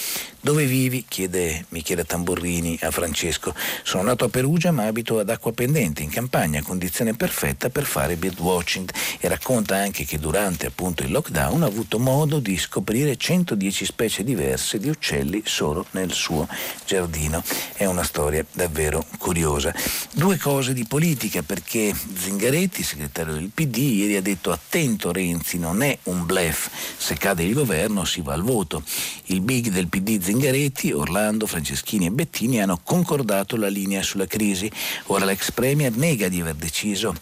[0.41, 1.05] Dove vivi?
[1.07, 3.53] chiede Michele Tamburrini a Francesco.
[3.83, 8.17] Sono nato a Perugia ma abito ad Acqua Pendente, in campagna, condizione perfetta per fare
[8.17, 8.89] birdwatching
[9.19, 14.23] e racconta anche che durante appunto il lockdown ha avuto modo di scoprire 110 specie
[14.23, 16.47] diverse di uccelli solo nel suo
[16.87, 17.43] giardino.
[17.75, 19.75] È una storia davvero curiosa.
[20.13, 25.83] Due cose di politica perché Zingaretti, segretario del PD, ieri ha detto attento Renzi, non
[25.83, 28.83] è un blef, se cade il governo si va al voto.
[29.27, 34.71] Il big del PD Zingaretti, Orlando, Franceschini e Bettini hanno concordato la linea sulla crisi.
[35.07, 37.15] Ora l'ex premier nega di aver deciso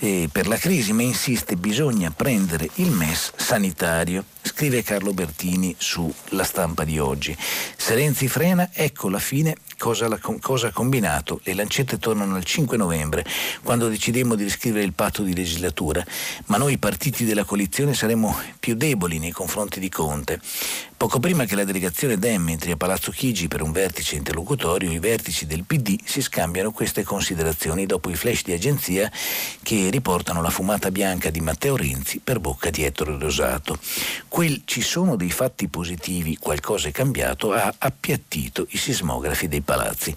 [0.00, 4.24] eh, per la crisi ma insiste bisogna prendere il MES sanitario.
[4.42, 7.36] Scrive Carlo Bertini sulla stampa di oggi.
[7.76, 11.40] Se Renzi frena, ecco la fine cosa, la, cosa ha combinato.
[11.44, 13.24] Le lancette tornano il 5 novembre,
[13.62, 16.04] quando decidemmo di riscrivere il patto di legislatura,
[16.46, 20.40] ma noi partiti della coalizione saremo più deboli nei confronti di Conte.
[20.98, 24.98] Poco prima che la delegazione Dem entri a Palazzo Chigi per un vertice interlocutorio, i
[24.98, 29.08] vertici del PD si scambiano queste considerazioni dopo i flash di agenzia
[29.62, 33.78] che riportano la fumata bianca di Matteo Renzi per bocca di Ettore Rosato.
[34.26, 40.14] Quel ci sono dei fatti positivi, qualcosa è cambiato, ha appiattito i sismografi dei palazzi.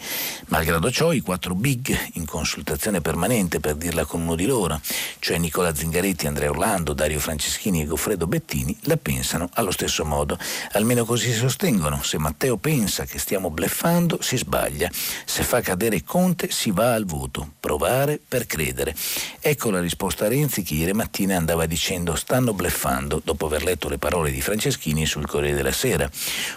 [0.48, 4.80] Malgrado ciò, i quattro big in consultazione permanente, per dirla con uno di loro,
[5.20, 10.38] cioè Nicola Zingaretti, Andrea Orlando, Dario Franceschini e Goffredo Bettini, la pensano allo stesso modo.
[10.72, 12.02] Almeno così sostengono.
[12.02, 14.90] Se Matteo pensa che stiamo bleffando, si sbaglia.
[15.26, 17.56] Se fa cadere Conte, si va al voto.
[17.60, 18.96] Provare per credere.
[19.42, 23.90] Ecco la risposta a Renzi che ieri mattina andava dicendo stanno bleffando dopo aver letto
[23.90, 26.10] le parole di Franceschini sul Corriere della Sera.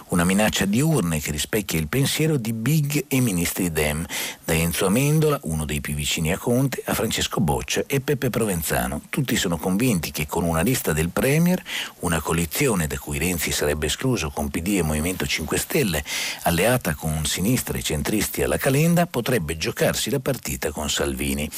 [0.09, 4.05] Una minaccia di urne che rispecchia il pensiero di Big e ministri Dem,
[4.43, 9.01] da Enzo Amendola, uno dei più vicini a Conte, a Francesco Boccia e Peppe Provenzano.
[9.09, 11.61] Tutti sono convinti che con una lista del Premier,
[11.99, 16.03] una coalizione da cui Renzi sarebbe escluso con PD e Movimento 5 Stelle,
[16.43, 21.49] alleata con sinistra e centristi alla Calenda, potrebbe giocarsi la partita con Salvini.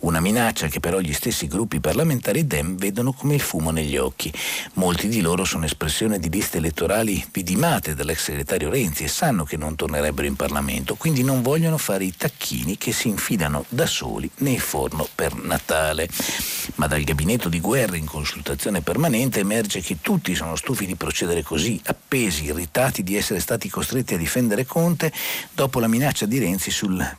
[0.00, 4.32] Una minaccia che però gli stessi gruppi parlamentari Dem vedono come il fumo negli occhi.
[4.74, 9.56] Molti di loro sono espressione di liste elettorali vidimate dall'ex segretario Renzi e sanno che
[9.56, 14.30] non tornerebbero in Parlamento, quindi non vogliono fare i tacchini che si infilano da soli
[14.38, 16.08] nei forno per Natale.
[16.76, 21.42] Ma dal gabinetto di guerra in consultazione permanente emerge che tutti sono stufi di procedere
[21.42, 25.12] così, appesi, irritati di essere stati costretti a difendere Conte
[25.52, 27.16] dopo la minaccia di Renzi sul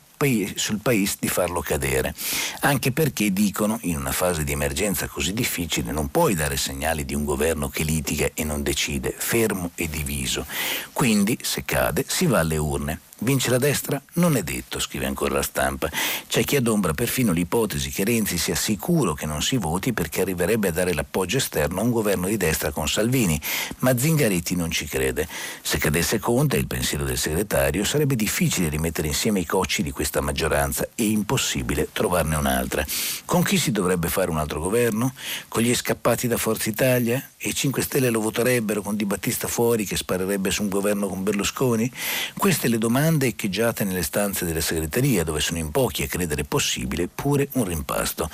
[0.54, 2.14] sul paese di farlo cadere,
[2.60, 7.14] anche perché dicono in una fase di emergenza così difficile non puoi dare segnali di
[7.14, 10.46] un governo che litiga e non decide, fermo e diviso.
[10.92, 13.00] Quindi se cade si va alle urne.
[13.24, 14.00] Vince la destra?
[14.16, 15.88] Non è detto, scrive ancora la stampa.
[16.28, 20.68] C'è chi adombra perfino l'ipotesi che Renzi sia sicuro che non si voti perché arriverebbe
[20.68, 23.40] a dare l'appoggio esterno a un governo di destra con Salvini,
[23.78, 25.26] ma Zingaretti non ci crede.
[25.62, 30.20] Se cadesse Conte, il pensiero del segretario, sarebbe difficile rimettere insieme i cocci di questa
[30.20, 32.84] maggioranza e impossibile trovarne un'altra.
[33.24, 35.14] Con chi si dovrebbe fare un altro governo?
[35.48, 37.26] Con gli scappati da Forza Italia?
[37.46, 41.08] E i 5 Stelle lo voterebbero con Di Battista fuori che sparerebbe su un governo
[41.08, 41.92] con Berlusconi?
[42.38, 47.06] Queste le domande echeggiate nelle stanze della segreteria, dove sono in pochi a credere possibile
[47.06, 48.30] pure un rimpasto.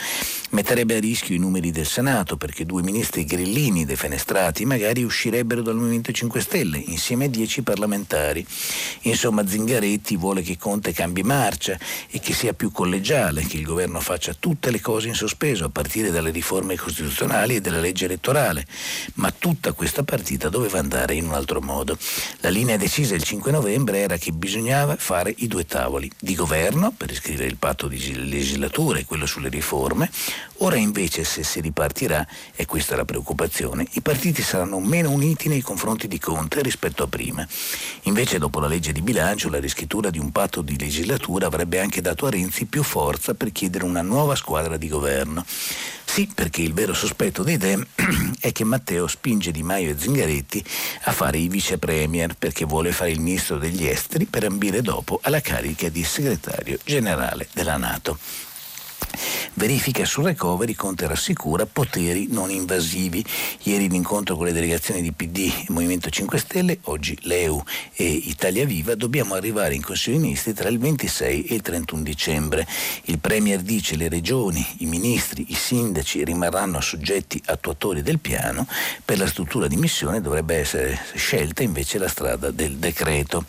[0.51, 5.75] Metterebbe a rischio i numeri del Senato perché due ministri grillini defenestrati magari uscirebbero dal
[5.75, 8.47] Movimento 5 Stelle insieme a dieci parlamentari.
[9.01, 11.77] Insomma, Zingaretti vuole che Conte cambi marcia
[12.11, 15.69] e che sia più collegiale, che il governo faccia tutte le cose in sospeso, a
[15.69, 18.65] partire dalle riforme costituzionali e della legge elettorale.
[19.15, 21.97] Ma tutta questa partita doveva andare in un altro modo.
[22.41, 26.93] La linea decisa il 5 novembre era che bisognava fare i due tavoli di governo
[26.97, 30.11] per iscrivere il patto di legislatura e quello sulle riforme.
[30.63, 35.49] Ora invece se si ripartirà, e questa è la preoccupazione, i partiti saranno meno uniti
[35.49, 37.47] nei confronti di Conte rispetto a prima.
[38.03, 42.03] Invece dopo la legge di bilancio la riscrittura di un patto di legislatura avrebbe anche
[42.03, 45.47] dato a Renzi più forza per chiedere una nuova squadra di governo.
[46.05, 47.87] Sì, perché il vero sospetto dei Dem
[48.39, 50.63] è che Matteo spinge Di Maio e Zingaretti
[51.05, 55.21] a fare i vice premier perché vuole fare il ministro degli esteri per ambire dopo
[55.23, 58.19] alla carica di segretario generale della Nato.
[59.55, 63.25] Verifica sul recovery, Conte rassicura poteri non invasivi.
[63.65, 67.63] Ieri l'incontro con le delegazioni di PD e Movimento 5 Stelle, oggi l'EU
[67.95, 72.03] e Italia Viva, dobbiamo arrivare in Consiglio dei Ministri tra il 26 e il 31
[72.03, 72.67] dicembre.
[73.05, 78.67] Il Premier dice le regioni, i ministri, i sindaci rimarranno soggetti attuatori del piano,
[79.05, 83.45] per la struttura di missione dovrebbe essere scelta invece la strada del decreto.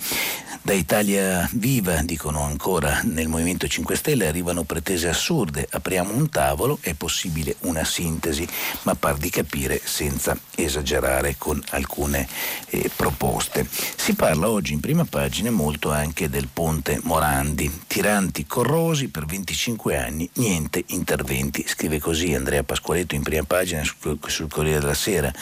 [0.64, 5.68] Da Italia Viva, dicono ancora nel Movimento 5 Stelle, arrivano pretese assurde.
[5.68, 8.48] Apriamo un tavolo, è possibile una sintesi,
[8.84, 12.28] ma par di capire senza esagerare con alcune
[12.70, 13.68] eh, proposte.
[13.96, 17.82] Si parla oggi in prima pagina molto anche del ponte Morandi.
[17.88, 21.66] Tiranti corrosi per 25 anni, niente interventi.
[21.68, 25.34] Scrive così Andrea Pasqualetto in prima pagina sul, sul Corriere della Sera.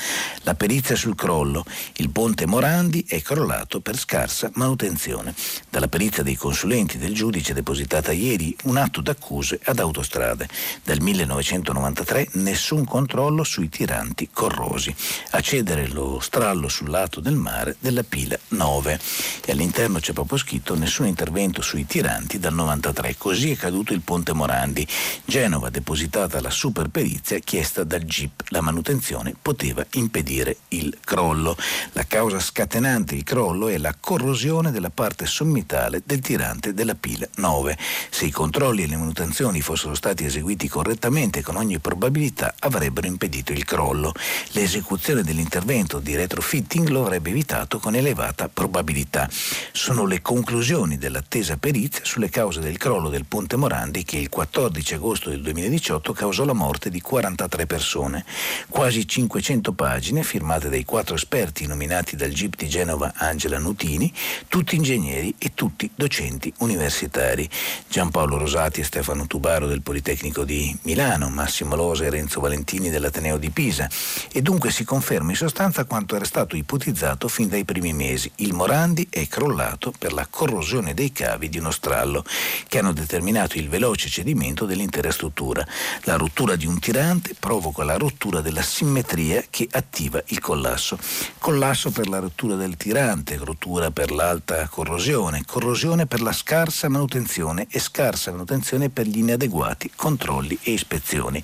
[0.43, 1.65] La perizia sul crollo.
[1.97, 5.33] Il ponte Morandi è crollato per scarsa manutenzione Cassazione.
[5.69, 10.47] Dalla perizia dei consulenti del giudice depositata ieri un atto d'accuse ad autostrade.
[10.83, 14.93] Dal 1993 nessun controllo sui tiranti corrosi.
[15.31, 18.99] A cedere lo strallo sul lato del mare della pila 9.
[19.45, 23.15] E all'interno c'è proprio scritto nessun intervento sui tiranti dal 93.
[23.17, 24.87] Così è caduto il ponte Morandi.
[25.25, 28.43] Genova depositata la superperizia chiesta dal GIP.
[28.49, 31.55] La manutenzione poteva impedire il crollo.
[31.93, 37.25] La causa scatenante il crollo è la corrosione della parte sommitale del tirante della pila
[37.35, 37.77] 9.
[38.09, 43.53] Se i controlli e le manutenzioni fossero stati eseguiti correttamente, con ogni probabilità avrebbero impedito
[43.53, 44.11] il crollo.
[44.51, 49.29] L'esecuzione dell'intervento di retrofitting lo avrebbe evitato con elevata probabilità.
[49.71, 54.95] Sono le conclusioni dell'attesa perizia sulle cause del crollo del ponte Morandi che il 14
[54.95, 58.25] agosto del 2018 causò la morte di 43 persone.
[58.67, 64.11] Quasi 500 pagine firmate dai quattro esperti nominati dal GIP di Genova Angela Nutini,
[64.49, 67.47] tutti ingegneri ingegneri e tutti docenti universitari.
[67.87, 73.37] Giampaolo Rosati e Stefano Tubaro del Politecnico di Milano, Massimo Losa e Renzo Valentini dell'Ateneo
[73.37, 73.87] di Pisa.
[74.31, 78.31] E dunque si conferma in sostanza quanto era stato ipotizzato fin dai primi mesi.
[78.37, 82.23] Il Morandi è crollato per la corrosione dei cavi di uno strallo
[82.67, 85.65] che hanno determinato il veloce cedimento dell'intera struttura.
[86.03, 90.97] La rottura di un tirante provoca la rottura della simmetria che attiva il collasso.
[91.37, 96.87] Collasso per la rottura del tirante, rottura per l'alta corrosione corrosione, corrosione per la scarsa
[96.87, 101.43] manutenzione e scarsa manutenzione per gli inadeguati controlli e ispezioni.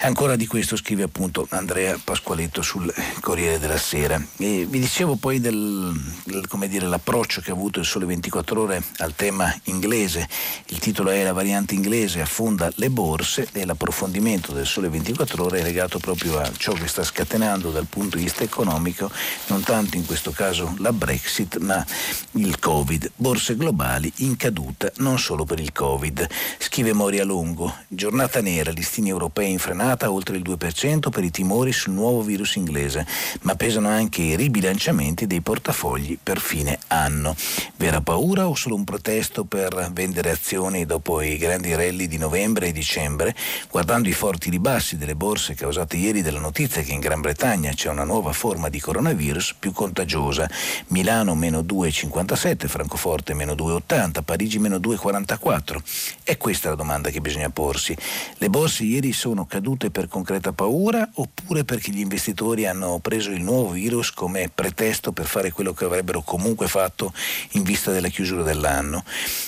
[0.00, 4.22] Ancora di questo scrive appunto Andrea Pasqualetto sul Corriere della Sera.
[4.36, 5.92] E vi dicevo poi del,
[6.24, 10.28] del, dire, l'approccio che ha avuto il Sole 24 Ore al tema inglese.
[10.66, 15.60] Il titolo è La variante inglese affonda le borse e l'approfondimento del Sole 24 Ore
[15.60, 19.10] è legato proprio a ciò che sta scatenando dal punto di vista economico,
[19.46, 21.84] non tanto in questo caso la Brexit, ma
[22.32, 23.12] il Covid.
[23.16, 26.26] Borse globali in caduta non solo per il Covid.
[26.58, 27.74] Scrive Moria Longo.
[27.88, 32.54] Giornata nera, listini europei infrenati stimata oltre il 2% per i timori sul nuovo virus
[32.54, 33.06] inglese,
[33.42, 37.36] ma pesano anche i ribilanciamenti dei portafogli per fine anno.
[37.76, 42.68] Vera paura o solo un protesto per vendere azioni dopo i grandi rally di novembre
[42.68, 43.34] e dicembre?
[43.70, 47.90] Guardando i forti ribassi delle borse causate ieri dalla notizia che in Gran Bretagna c'è
[47.90, 50.48] una nuova forma di coronavirus più contagiosa.
[50.88, 55.76] Milano meno 2,57, Francoforte meno 2,80, Parigi meno 2,44.
[56.22, 57.94] È questa la domanda che bisogna porsi.
[58.38, 63.42] Le borse ieri sono cadute per concreta paura oppure perché gli investitori hanno preso il
[63.42, 67.12] nuovo virus come pretesto per fare quello che avrebbero comunque fatto
[67.52, 69.04] in vista della chiusura dell'anno,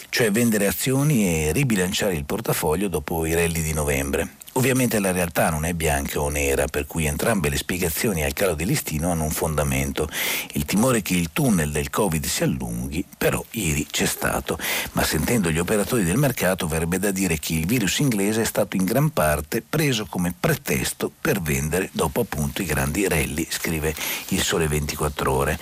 [0.09, 4.45] cioè vendere azioni e ribilanciare il portafoglio dopo i rally di novembre.
[4.57, 8.55] Ovviamente la realtà non è bianca o nera, per cui entrambe le spiegazioni al calo
[8.55, 10.09] di listino hanno un fondamento.
[10.53, 14.59] Il timore che il tunnel del Covid si allunghi, però ieri c'è stato.
[14.93, 18.77] Ma sentendo gli operatori del mercato verrebbe da dire che il virus inglese è stato
[18.77, 23.95] in gran parte preso come pretesto per vendere dopo appunto i grandi rally, scrive
[24.29, 25.59] il Sole 24 ore.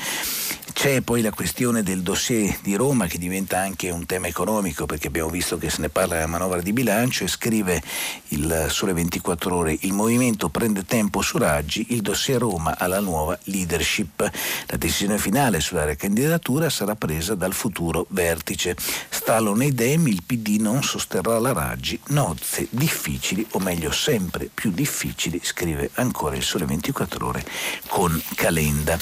[0.75, 5.07] C'è poi la questione del dossier di Roma che diventa anche un tema economico perché
[5.07, 7.81] abbiamo visto che se ne parla nella manovra di bilancio e scrive
[8.29, 13.39] il Sole 24 ore il movimento prende tempo su Raggi, il dossier Roma alla nuova
[13.45, 14.31] leadership.
[14.67, 18.77] La decisione finale sulla ricandidatura sarà presa dal futuro vertice.
[19.09, 24.71] Stalo nei Dem, il PD non sosterrà la Raggi, nozze difficili o meglio sempre più
[24.71, 27.43] difficili, scrive ancora il Sole 24 ore
[27.89, 28.99] con Calenda.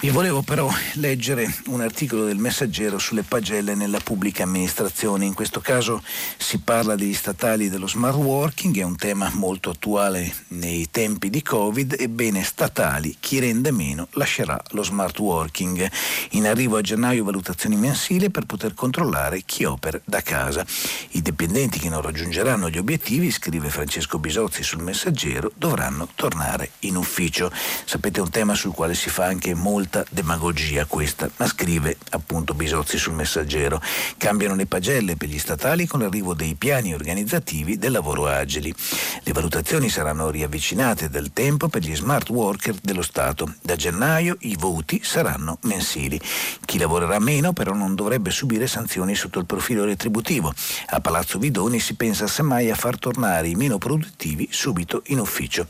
[0.00, 5.24] Vi volevo però leggere un articolo del Messaggero sulle pagelle nella pubblica amministrazione.
[5.24, 6.04] In questo caso
[6.36, 11.42] si parla degli statali dello smart working, è un tema molto attuale nei tempi di
[11.42, 11.96] Covid.
[11.98, 15.90] Ebbene, statali, chi rende meno lascerà lo smart working.
[16.30, 20.64] In arrivo a gennaio valutazioni mensili per poter controllare chi opera da casa.
[21.10, 26.94] I dipendenti che non raggiungeranno gli obiettivi, scrive Francesco Bisozzi sul Messaggero, dovranno tornare in
[26.94, 27.50] ufficio.
[27.84, 31.96] Sapete, è un tema sul quale si fa anche molto molta demagogia questa, ma scrive
[32.10, 33.80] appunto Bisozzi sul messaggero.
[34.18, 38.74] Cambiano le pagelle per gli statali con l'arrivo dei piani organizzativi del lavoro agili.
[39.22, 43.54] Le valutazioni saranno riavvicinate del tempo per gli smart worker dello Stato.
[43.62, 46.20] Da gennaio i voti saranno mensili.
[46.66, 50.52] Chi lavorerà meno però non dovrebbe subire sanzioni sotto il profilo retributivo.
[50.88, 55.66] A Palazzo Vidoni si pensa semmai a far tornare i meno produttivi subito in ufficio.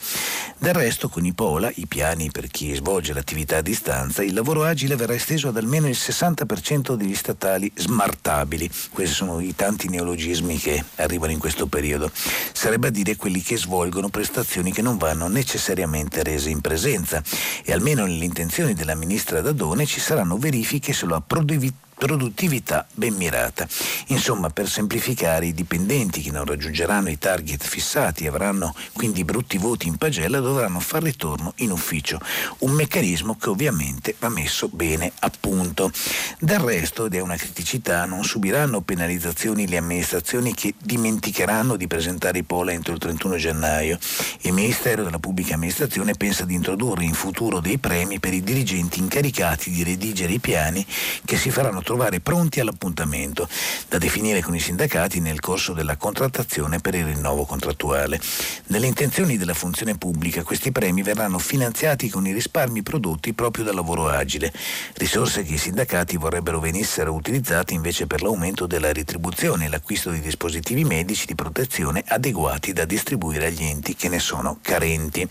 [0.58, 4.34] Del resto con i POLA, i piani per chi svolge l'attività a distanza, speranza il
[4.34, 8.68] lavoro agile verrà esteso ad almeno il 60% degli statali smartabili.
[8.90, 12.10] Questi sono i tanti neologismi che arrivano in questo periodo.
[12.52, 17.22] Sarebbe a dire quelli che svolgono prestazioni che non vanno necessariamente rese in presenza
[17.64, 23.66] e almeno nelle intenzioni della ministra Dadone ci saranno verifiche sulla produttività produttività ben mirata.
[24.06, 29.58] Insomma, per semplificare, i dipendenti che non raggiungeranno i target fissati e avranno quindi brutti
[29.58, 32.20] voti in pagella dovranno far ritorno in ufficio,
[32.58, 35.90] un meccanismo che ovviamente va messo bene a punto.
[36.38, 42.38] Del resto, ed è una criticità, non subiranno penalizzazioni le amministrazioni che dimenticheranno di presentare
[42.38, 43.98] i POLA entro il 31 gennaio.
[44.42, 49.00] Il Ministero della Pubblica Amministrazione pensa di introdurre in futuro dei premi per i dirigenti
[49.00, 50.86] incaricati di redigere i piani
[51.24, 53.48] che si faranno trovare pronti all'appuntamento,
[53.88, 58.20] da definire con i sindacati nel corso della contrattazione per il rinnovo contrattuale.
[58.66, 63.74] Nelle intenzioni della funzione pubblica questi premi verranno finanziati con i risparmi prodotti proprio dal
[63.74, 64.52] lavoro agile,
[64.96, 70.20] risorse che i sindacati vorrebbero venissero utilizzate invece per l'aumento della retribuzione e l'acquisto di
[70.20, 75.26] dispositivi medici di protezione adeguati da distribuire agli enti che ne sono carenti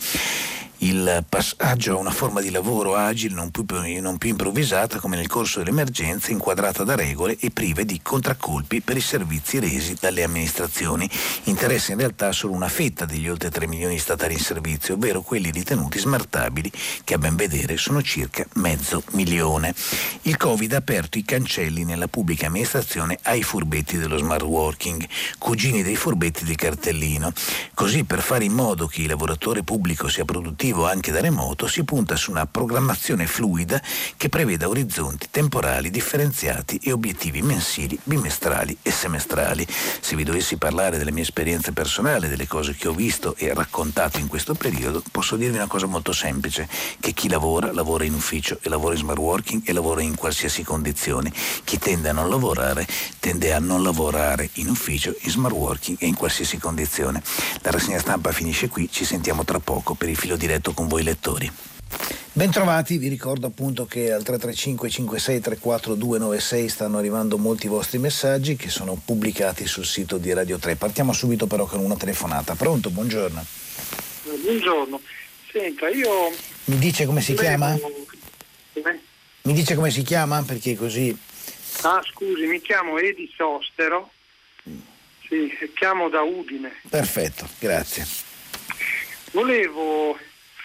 [0.79, 3.65] il passaggio a una forma di lavoro agile non più,
[3.99, 8.95] non più, improvvisata come nel corso dell'emergenza, inquadrata da regole e prive di contraccolpi per
[8.95, 11.09] i servizi resi dalle amministrazioni.
[11.45, 15.49] Interessa in realtà solo una fetta degli oltre 3 milioni statali in servizio, ovvero quelli
[15.49, 16.71] ritenuti smartabili,
[17.03, 19.73] che a ben vedere sono circa mezzo milione.
[20.23, 25.07] Il Covid ha aperto i cancelli nella pubblica amministrazione ai furbetti dello smart working,
[25.39, 27.31] cugini dei furbetti del cartellino.
[27.73, 31.67] Così per fare in modo che il lavoratore pubblico sia produttivo lavorativo anche da remoto,
[31.67, 33.81] si punta su una programmazione fluida
[34.15, 39.65] che preveda orizzonti temporali differenziati e obiettivi mensili, bimestrali e semestrali.
[39.99, 44.19] Se vi dovessi parlare delle mie esperienze personali, delle cose che ho visto e raccontato
[44.19, 46.67] in questo periodo, posso dirvi una cosa molto semplice,
[46.99, 50.63] che chi lavora, lavora in ufficio e lavora in smart working e lavora in qualsiasi
[50.63, 51.31] condizione.
[51.63, 52.87] Chi tende a non lavorare,
[53.19, 57.21] tende a non lavorare in ufficio, in smart working e in qualsiasi condizione.
[57.61, 60.87] La rassegna stampa finisce qui, ci sentiamo tra poco per il filo diretto diretto con
[60.87, 61.49] voi lettori.
[62.33, 68.55] Bentrovati, vi ricordo appunto che al 335 56 34 296 stanno arrivando molti vostri messaggi
[68.55, 70.75] che sono pubblicati sul sito di Radio 3.
[70.75, 72.55] Partiamo subito però con una telefonata.
[72.55, 72.89] Pronto?
[72.89, 73.43] Buongiorno.
[74.23, 75.01] buongiorno.
[75.51, 76.31] Senta, io...
[76.65, 77.75] Mi dice come si chiama?
[79.43, 80.43] Mi dice come si chiama?
[80.43, 81.17] Perché così...
[81.81, 84.11] Ah, scusi, mi chiamo Edi Sostero.
[85.27, 86.71] Sì, chiamo da Udine.
[86.89, 88.05] Perfetto, grazie.
[89.31, 90.17] Volevo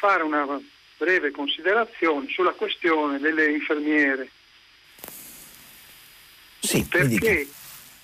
[0.03, 0.61] fare una
[0.96, 4.28] breve considerazione sulla questione delle infermiere.
[6.59, 7.46] Sì, perché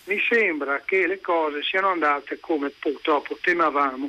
[0.04, 4.08] mi sembra che le cose siano andate come purtroppo temavamo.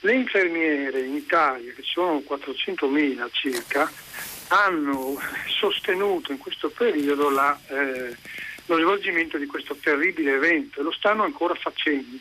[0.00, 3.90] Le infermiere in Italia, che sono 400.000 circa,
[4.48, 8.14] hanno sostenuto in questo periodo la, eh,
[8.66, 12.18] lo svolgimento di questo terribile evento e lo stanno ancora facendo.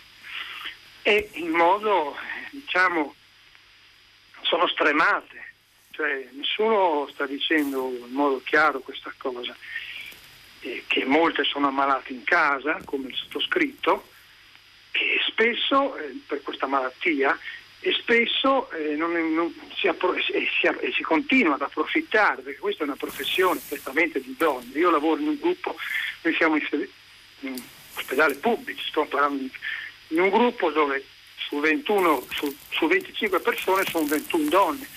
[1.01, 2.15] E in modo,
[2.51, 3.13] diciamo,
[4.53, 5.53] sono stremate,
[5.89, 9.55] cioè nessuno sta dicendo in modo chiaro questa cosa,
[10.59, 14.07] eh, che molte sono ammalate in casa, come il sottoscritto,
[14.91, 17.35] e spesso eh, per questa malattia
[17.79, 20.47] e spesso eh, non, non si, appro- si,
[20.93, 24.77] si, continua ad approfittare, perché questa è una professione prettamente di donne.
[24.77, 25.75] Io lavoro in un gruppo,
[26.21, 26.87] noi siamo in,
[27.39, 27.63] in
[27.95, 29.41] ospedale pubblico, sto parlando
[30.09, 31.03] in un gruppo dove
[31.53, 34.87] su, 21, su, su 25 persone sono 21 donne.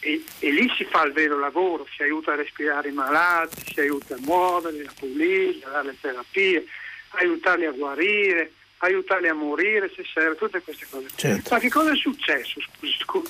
[0.00, 3.80] E, e, lì si fa il vero lavoro, si aiuta a respirare i malati, si
[3.80, 6.66] aiuta a muoverli, a pulirli, a dare le terapie,
[7.10, 11.08] aiutarli a guarire, aiutarli a morire se serve, tutte queste cose.
[11.14, 11.54] Certo.
[11.54, 12.60] Ma che cosa è successo?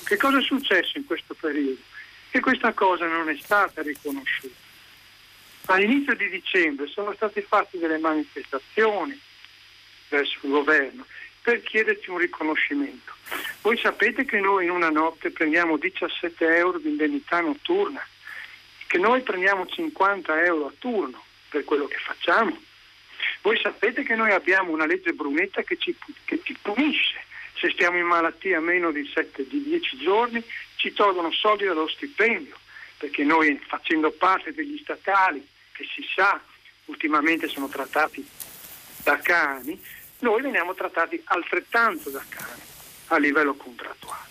[0.04, 1.80] Che cosa è successo in questo periodo?
[2.30, 4.68] Che questa cosa non è stata riconosciuta.
[5.66, 9.18] All'inizio di dicembre sono state fatte delle manifestazioni
[10.08, 11.04] verso il governo
[11.50, 13.12] per chiederci un riconoscimento.
[13.62, 18.06] Voi sapete che noi in una notte prendiamo 17 euro di indennità notturna,
[18.86, 22.56] che noi prendiamo 50 euro a turno per quello che facciamo
[23.42, 27.24] voi sapete che noi abbiamo una legge Brunetta che ci, che ci punisce.
[27.58, 30.42] Se stiamo in malattia meno di, 7, di 10 giorni
[30.76, 32.56] ci tolgono soldi dallo stipendio,
[32.96, 36.40] perché noi facendo parte degli statali, che si sa
[36.86, 38.26] ultimamente sono trattati
[39.02, 39.78] da cani,
[40.20, 42.60] noi veniamo trattati altrettanto da cani
[43.08, 44.28] a livello contrattuale.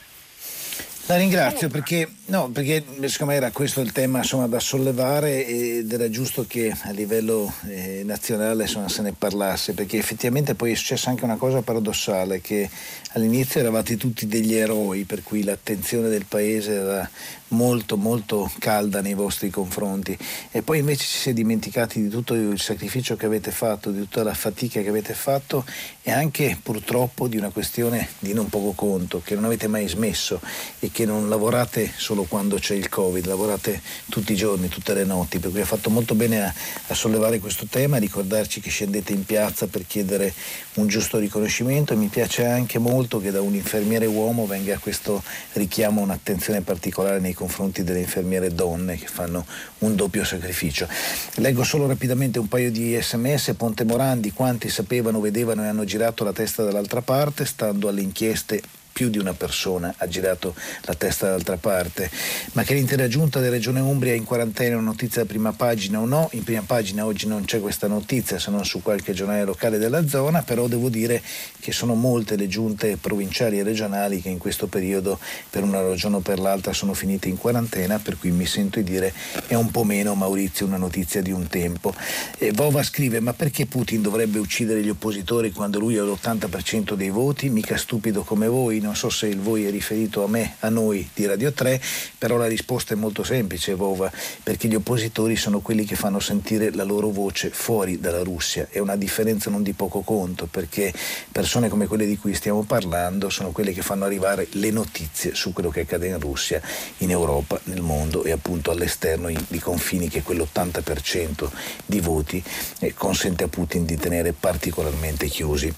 [1.09, 5.91] La ringrazio perché, no, perché secondo me era questo il tema insomma, da sollevare ed
[5.91, 10.75] era giusto che a livello eh, nazionale insomma, se ne parlasse perché effettivamente poi è
[10.75, 12.69] successa anche una cosa paradossale che
[13.13, 17.09] all'inizio eravate tutti degli eroi per cui l'attenzione del paese era
[17.49, 20.17] molto molto calda nei vostri confronti.
[20.51, 23.99] E poi invece ci si è dimenticati di tutto il sacrificio che avete fatto, di
[23.99, 25.65] tutta la fatica che avete fatto
[26.01, 30.39] e anche purtroppo di una questione di non poco conto che non avete mai smesso
[30.79, 35.03] e che non lavorate solo quando c'è il Covid, lavorate tutti i giorni, tutte le
[35.03, 36.53] notti, per cui ha fatto molto bene a,
[36.87, 40.33] a sollevare questo tema, a ricordarci che scendete in piazza per chiedere
[40.75, 45.21] un giusto riconoscimento e mi piace anche molto che da un infermiere uomo venga questo
[45.53, 49.45] richiamo un'attenzione particolare nei confronti delle infermiere donne che fanno
[49.79, 50.87] un doppio sacrificio.
[51.35, 53.53] Leggo solo rapidamente un paio di sms.
[53.57, 58.61] Ponte Morandi, quanti sapevano, vedevano e hanno girato la testa dall'altra parte, stando alle inchieste
[58.99, 62.11] più di una persona ha girato la testa dall'altra parte,
[62.51, 66.01] ma che l'intera giunta della Regione Umbria in quarantena è una notizia da prima pagina
[66.01, 69.45] o no, in prima pagina oggi non c'è questa notizia se non su qualche giornale
[69.45, 71.21] locale della zona, però devo dire
[71.61, 75.17] che sono molte le giunte provinciali e regionali che in questo periodo
[75.49, 78.91] per una ragione o per l'altra sono finite in quarantena, per cui mi sento di
[78.91, 79.13] dire
[79.47, 81.95] è un po' meno Maurizio una notizia di un tempo.
[82.37, 87.11] E Vova scrive ma perché Putin dovrebbe uccidere gli oppositori quando lui ha l'80% dei
[87.11, 87.49] voti?
[87.49, 91.07] Mica stupido come voi, non so se il voi è riferito a me, a noi
[91.13, 91.79] di Radio 3,
[92.17, 94.11] però la risposta è molto semplice, Vova,
[94.41, 98.67] perché gli oppositori sono quelli che fanno sentire la loro voce fuori dalla Russia.
[98.67, 100.91] È una differenza non di poco conto, perché
[101.31, 105.53] persone come quelle di cui stiamo parlando sono quelle che fanno arrivare le notizie su
[105.53, 106.59] quello che accade in Russia,
[106.97, 111.47] in Europa, nel mondo e appunto all'esterno di confini che quell'80%
[111.85, 112.43] di voti
[112.79, 115.71] eh, consente a Putin di tenere particolarmente chiusi.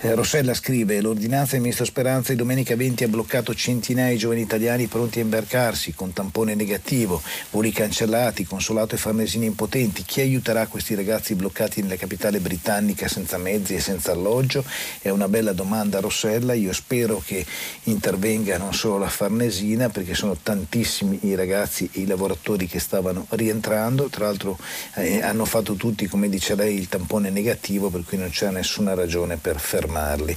[0.00, 4.16] Eh, Rossella scrive l'ordinanza del ministro Speranza di domenica domenica 20 ha bloccato centinaia di
[4.16, 7.20] giovani italiani pronti a imbarcarsi con tampone negativo,
[7.50, 10.02] voli cancellati, consolato e farnesini impotenti.
[10.02, 14.64] Chi aiuterà questi ragazzi bloccati nella capitale britannica senza mezzi e senza alloggio?
[14.98, 17.44] È una bella domanda Rossella, io spero che
[17.82, 23.26] intervenga non solo la Farnesina perché sono tantissimi i ragazzi e i lavoratori che stavano
[23.28, 24.58] rientrando, tra l'altro
[24.94, 28.94] eh, hanno fatto tutti, come dice lei, il tampone negativo per cui non c'è nessuna
[28.94, 30.34] ragione per fermarli.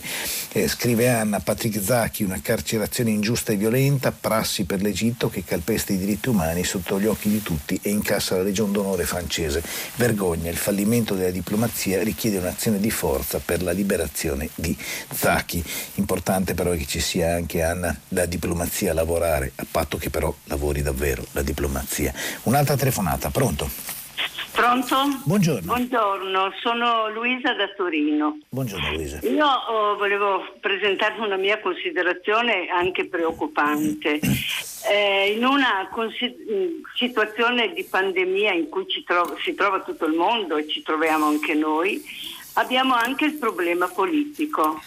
[0.51, 5.43] Eh, scrive Anna, Patrick Zara Zaki, una carcerazione ingiusta e violenta, prassi per l'Egitto che
[5.43, 9.61] calpesta i diritti umani sotto gli occhi di tutti e incassa la Legion d'onore francese.
[9.97, 14.75] Vergogna, il fallimento della diplomazia richiede un'azione di forza per la liberazione di
[15.13, 15.63] Zaki.
[15.95, 20.33] Importante però che ci sia anche Anna la diplomazia a lavorare, a patto che però
[20.45, 22.11] lavori davvero la diplomazia.
[22.43, 24.00] Un'altra telefonata, pronto?
[24.51, 24.95] Pronto?
[25.23, 25.61] Buongiorno.
[25.61, 28.37] Buongiorno, sono Luisa da Torino.
[28.49, 29.19] Buongiorno Luisa.
[29.23, 34.19] Io oh, volevo presentarvi una mia considerazione anche preoccupante.
[34.83, 40.57] Eh, in una consi- situazione di pandemia in cui tro- si trova tutto il mondo
[40.57, 42.03] e ci troviamo anche noi,
[42.53, 44.81] abbiamo anche il problema politico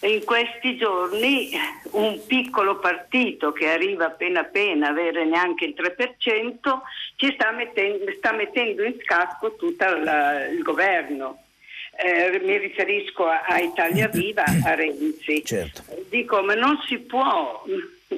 [0.00, 1.50] in questi giorni
[1.92, 6.78] un piccolo partito che arriva appena appena a avere neanche il 3%
[7.16, 11.42] ci sta mettendo, sta mettendo in scacco tutto il, governo.
[12.00, 15.44] Eh, mi riferisco a, a, Italia Viva, a Renzi.
[15.44, 15.82] Certo.
[16.08, 17.64] Dico, ma non si può,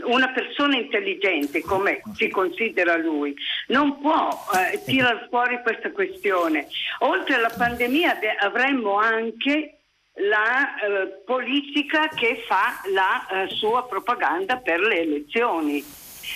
[0.04, 3.34] una persona intelligente come si considera lui,
[3.68, 6.66] non può eh, tirare fuori questa questione.
[6.98, 9.79] Oltre alla pandemia avremmo anche
[10.28, 15.84] la eh, politica che fa la eh, sua propaganda per le elezioni.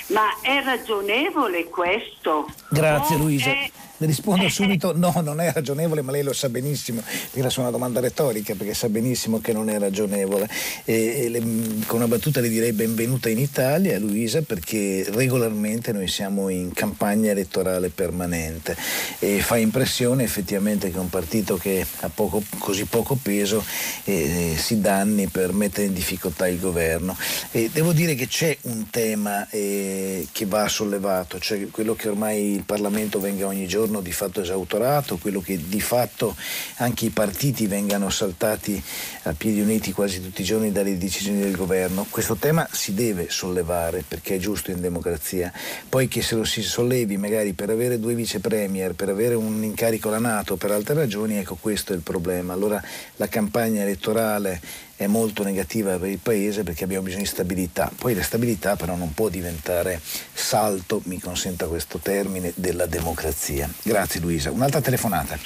[0.09, 2.49] Ma è ragionevole questo?
[2.70, 3.51] Grazie Luisa.
[3.51, 7.03] È le rispondo subito no, non è ragionevole, ma lei lo sa benissimo.
[7.33, 10.49] Era su una domanda retorica perché sa benissimo che non è ragionevole.
[10.85, 11.41] E, e le,
[11.87, 17.31] con una battuta le direi benvenuta in Italia, Luisa, perché regolarmente noi siamo in campagna
[17.31, 18.77] elettorale permanente
[19.19, 23.65] e fa impressione effettivamente che un partito che ha poco, così poco peso
[24.05, 27.17] eh, si danni per mettere in difficoltà il governo.
[27.51, 32.55] E devo dire che c'è un tema eh, che va sollevato, cioè quello che ormai
[32.55, 36.35] il Parlamento venga ogni giorno governo di fatto esautorato, quello che di fatto
[36.76, 38.82] anche i partiti vengano saltati
[39.24, 42.07] a piedi uniti quasi tutti i giorni dalle decisioni del governo.
[42.09, 45.53] Questo tema si deve sollevare perché è giusto in democrazia.
[45.89, 49.62] Poi che se lo si sollevi magari per avere due vice premier, per avere un
[49.62, 52.53] incarico alla Nato, per altre ragioni, ecco questo è il problema.
[52.53, 52.82] Allora
[53.16, 54.61] la campagna elettorale
[54.97, 57.91] è molto negativa per il Paese perché abbiamo bisogno di stabilità.
[57.97, 63.69] Poi la stabilità però non può diventare salto, mi consenta questo termine, della democrazia.
[63.83, 64.51] Grazie Luisa.
[64.51, 65.39] Un'altra telefonata.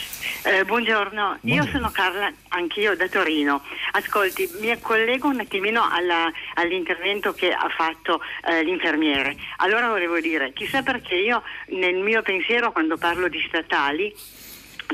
[0.44, 0.86] Eh, buongiorno.
[0.98, 3.62] buongiorno, io sono Carla, anch'io da Torino.
[3.92, 9.36] Ascolti, mi collego un attimino alla, all'intervento che ha fatto eh, l'infermiere.
[9.58, 14.14] Allora volevo dire, chissà perché io nel mio pensiero quando parlo di statali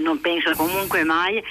[0.01, 1.43] non penso comunque mai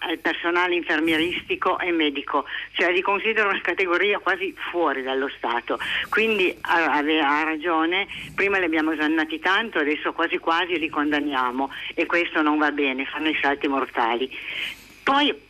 [0.00, 5.78] al personale infermieristico e medico, cioè li considero una categoria quasi fuori dallo Stato.
[6.08, 12.06] Quindi ha, ha ragione, prima li abbiamo osannati tanto, adesso quasi quasi li condanniamo e
[12.06, 14.30] questo non va bene, fanno i salti mortali.
[15.02, 15.46] Poi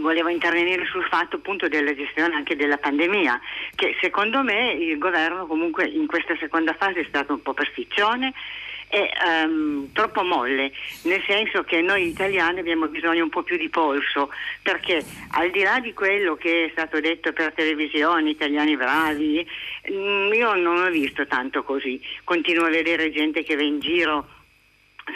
[0.00, 3.40] volevo intervenire sul fatto appunto della gestione anche della pandemia,
[3.74, 8.32] che secondo me il governo comunque in questa seconda fase è stato un po' pasticcione
[8.88, 9.10] è
[9.44, 10.72] um, troppo molle,
[11.02, 14.30] nel senso che noi italiani abbiamo bisogno un po' più di polso,
[14.62, 19.46] perché al di là di quello che è stato detto per televisione, italiani bravi,
[19.90, 24.28] mm, io non ho visto tanto così, continuo a vedere gente che va in giro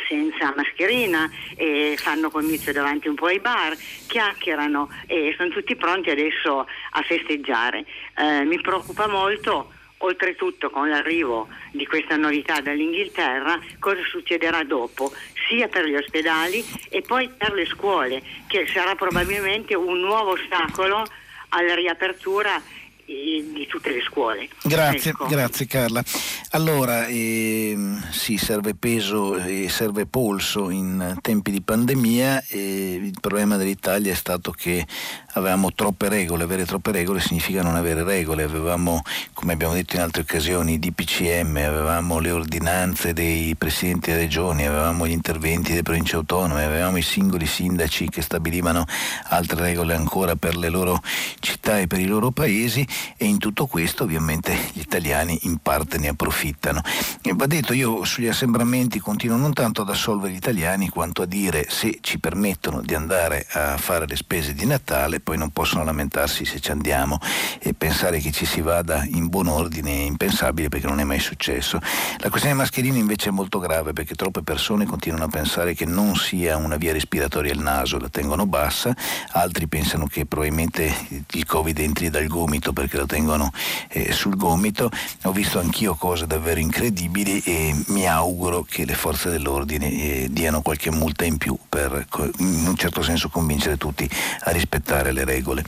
[0.09, 6.11] senza mascherina e fanno comizio davanti un po' ai bar, chiacchierano e sono tutti pronti
[6.11, 7.85] adesso a festeggiare.
[8.17, 9.73] Eh, mi preoccupa molto
[10.05, 15.13] Oltretutto con l'arrivo di questa novità dall'Inghilterra cosa succederà dopo,
[15.49, 21.05] sia per gli ospedali e poi per le scuole, che sarà probabilmente un nuovo ostacolo
[21.51, 22.61] alla riapertura
[23.07, 24.49] di tutte le scuole.
[24.63, 25.27] Grazie, ecco.
[25.27, 26.03] grazie Carla.
[26.51, 33.57] Allora, ehm, sì, serve peso e serve polso in tempi di pandemia e il problema
[33.57, 34.87] dell'Italia è stato che
[35.35, 40.03] avevamo troppe regole, avere troppe regole significa non avere regole, avevamo, come abbiamo detto in
[40.03, 45.83] altre occasioni, i DPCM, avevamo le ordinanze dei presidenti delle regioni, avevamo gli interventi delle
[45.83, 48.85] province autonome, avevamo i singoli sindaci che stabilivano
[49.29, 51.01] altre regole ancora per le loro
[51.41, 52.87] città e per i loro paesi
[53.17, 56.81] e in tutto questo ovviamente gli italiani in parte ne approfittano.
[57.23, 61.27] E va detto, io sugli assembramenti continuo non tanto ad assolvere gli italiani quanto a
[61.27, 65.85] dire se ci permettono di andare a fare le spese di Natale, poi non possono
[65.85, 67.19] lamentarsi se ci andiamo
[67.59, 71.21] e pensare che ci si vada in buon ordine è impensabile perché non è mai
[71.21, 71.79] successo.
[72.19, 75.85] La questione dei mascherini invece è molto grave perché troppe persone continuano a pensare che
[75.85, 78.95] non sia una via respiratoria il naso, la tengono bassa,
[79.33, 80.95] altri pensano che probabilmente
[81.33, 83.51] il Covid entri dal gomito perché lo tengono
[83.89, 84.91] eh, sul gomito.
[85.25, 90.63] Ho visto anch'io cose davvero incredibili e mi auguro che le forze dell'ordine eh, diano
[90.63, 92.07] qualche multa in più per
[92.39, 94.09] in un certo senso convincere tutti
[94.45, 95.65] a rispettare le regole.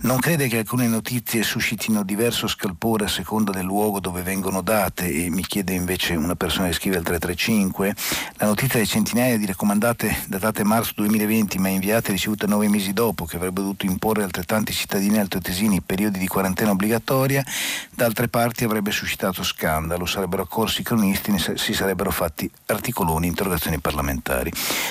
[0.00, 5.06] Non crede che alcune notizie suscitino diverso scalpore a seconda del luogo dove vengono date
[5.06, 7.94] e mi chiede invece una persona che scrive al 335
[8.38, 12.92] la notizia di centinaia di raccomandate datate marzo 2020 ma inviate e ricevute nove mesi
[12.92, 17.44] dopo che avrebbe dovuto imporre altrettanti cittadini altoatesini periodi di quarantena obbligatoria
[17.94, 23.78] da altre parti avrebbe suscitato scandalo, sarebbero accorsi i cronisti, si sarebbero fatti articoloni, interrogazioni
[23.78, 24.50] parlamentari.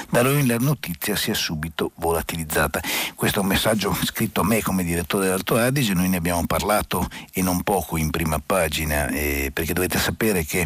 [0.10, 2.80] Da noi la notizia si è subito volatilizzata.
[3.16, 7.10] Questo è un messaggio scritto a me come direttore dell'Alto Adige, noi ne abbiamo parlato
[7.34, 10.66] e non poco in prima pagina, eh, perché dovete sapere che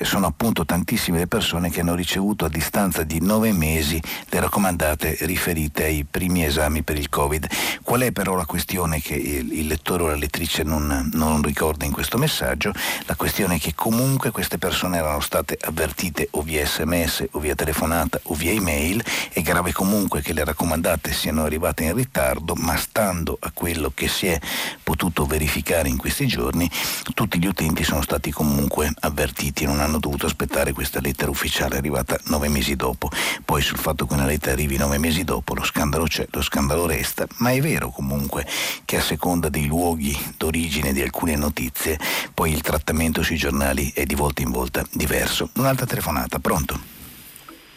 [0.00, 5.18] sono appunto tantissime le persone che hanno ricevuto a distanza di nove mesi le raccomandate
[5.20, 7.46] riferite ai primi esami per il Covid.
[7.82, 11.84] Qual è però la questione che il, il lettore o la lettrice non, non ricorda
[11.84, 12.72] in questo messaggio?
[13.06, 17.54] La questione è che comunque queste persone erano state avvertite o via sms o via
[17.54, 22.76] telefonata o via email, è grave comunque che le raccomandate siano arrivate in ritardo, ma
[22.76, 24.38] stando a quello che si è
[24.82, 26.70] potuto verificare in questi giorni,
[27.14, 32.18] tutti gli utenti sono stati comunque avvertiti non hanno dovuto aspettare questa lettera ufficiale arrivata
[32.26, 33.10] nove mesi dopo.
[33.44, 36.86] Poi sul fatto che una lettera arrivi nove mesi dopo lo scandalo c'è, lo scandalo
[36.86, 38.46] resta, ma è vero comunque
[38.84, 41.98] che a seconda dei luoghi d'origine di alcune notizie,
[42.34, 45.50] poi il trattamento sui giornali è di volta in volta diverso.
[45.56, 46.78] Un'altra telefonata, pronto?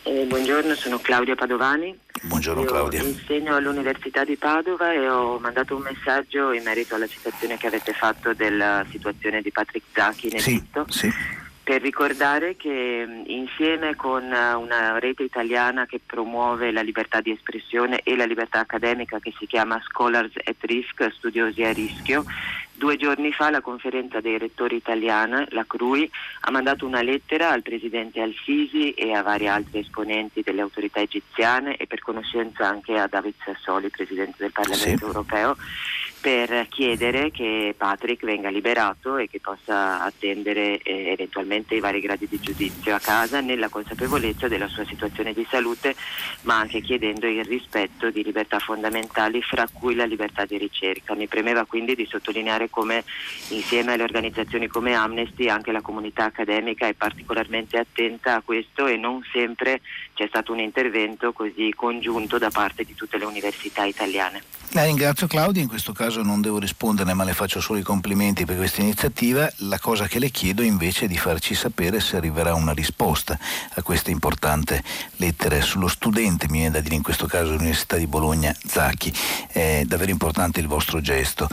[0.03, 1.97] Eh, buongiorno, sono Claudia Padovani.
[2.21, 3.01] Buongiorno Io Claudia.
[3.01, 7.91] Insegno all'Università di Padova e ho mandato un messaggio in merito alla citazione che avete
[7.93, 10.85] fatto della situazione di Patrick Zacchi in Egitto.
[10.89, 17.31] Sì, sì per ricordare che insieme con una rete italiana che promuove la libertà di
[17.31, 22.23] espressione e la libertà accademica che si chiama Scholars at Risk, studiosi a rischio,
[22.77, 26.11] Due giorni fa la conferenza dei rettori italiana, la CRUI,
[26.41, 31.77] ha mandato una lettera al presidente Al-Sisi e a vari altri esponenti delle autorità egiziane
[31.77, 35.05] e per conoscenza anche a David Sassoli, presidente del Parlamento sì.
[35.05, 35.55] europeo,
[36.25, 42.27] per chiedere che Patrick venga liberato e che possa attendere eh, eventualmente i vari gradi
[42.27, 45.95] di giudizio a casa nella consapevolezza della sua situazione di salute,
[46.41, 51.13] ma anche chiedendo il rispetto di libertà fondamentali, fra cui la libertà di ricerca.
[51.13, 53.03] Mi premeva quindi di sottolineare come
[53.49, 58.97] insieme alle organizzazioni come Amnesty anche la comunità accademica è particolarmente attenta a questo e
[58.97, 59.79] non sempre
[60.15, 64.41] c'è stato un intervento così congiunto da parte di tutte le università italiane.
[64.69, 68.45] La ringrazio Claudia, in questo caso non devo risponderne ma le faccio solo i complimenti
[68.45, 69.49] per questa iniziativa.
[69.57, 73.37] La cosa che le chiedo invece è di farci sapere se arriverà una risposta
[73.73, 74.81] a questa importante
[75.17, 79.13] lettera sullo studente, mi viene da dire in questo caso l'Università di Bologna, Zacchi.
[79.47, 81.47] È davvero importante il vostro gesto.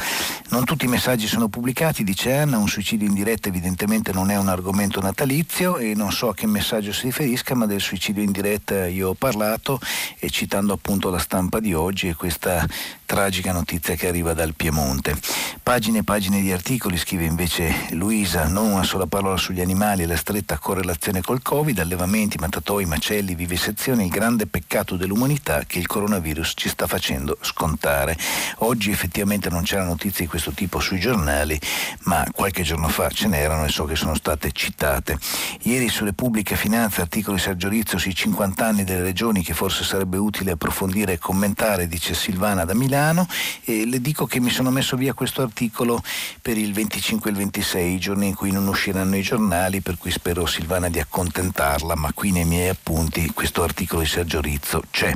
[0.50, 4.36] Non tutti i messaggi sono pubblicati, dice Anna, un suicidio in diretta evidentemente non è
[4.36, 8.30] un argomento natalizio e non so a che messaggio si riferisca, ma del suicidio in
[8.30, 8.51] diretta
[8.90, 9.80] io ho parlato
[10.18, 12.66] e citando appunto la stampa di oggi e questa
[13.06, 15.14] tragica notizia che arriva dal Piemonte.
[15.62, 20.06] Pagine e pagine di articoli, scrive invece Luisa, non una sola parola sugli animali e
[20.06, 25.86] la stretta correlazione col Covid, allevamenti, mattatoi, macelli, vivisezioni, il grande peccato dell'umanità che il
[25.86, 28.16] coronavirus ci sta facendo scontare.
[28.58, 31.60] Oggi effettivamente non c'era notizie di questo tipo sui giornali,
[32.04, 35.18] ma qualche giorno fa ce n'erano e so che sono state citate.
[35.62, 40.18] Ieri sulle pubbliche finanze, articoli Sergio Rizzo sui 50 anni delle regioni che forse sarebbe
[40.18, 43.26] utile approfondire e commentare, dice Silvana da Milano Milano
[43.64, 46.02] e le dico che mi sono messo via questo articolo
[46.40, 49.96] per il 25 e il 26, i giorni in cui non usciranno i giornali, per
[49.96, 54.82] cui spero Silvana di accontentarla, ma qui nei miei appunti questo articolo di Sergio Rizzo
[54.90, 55.12] c'è.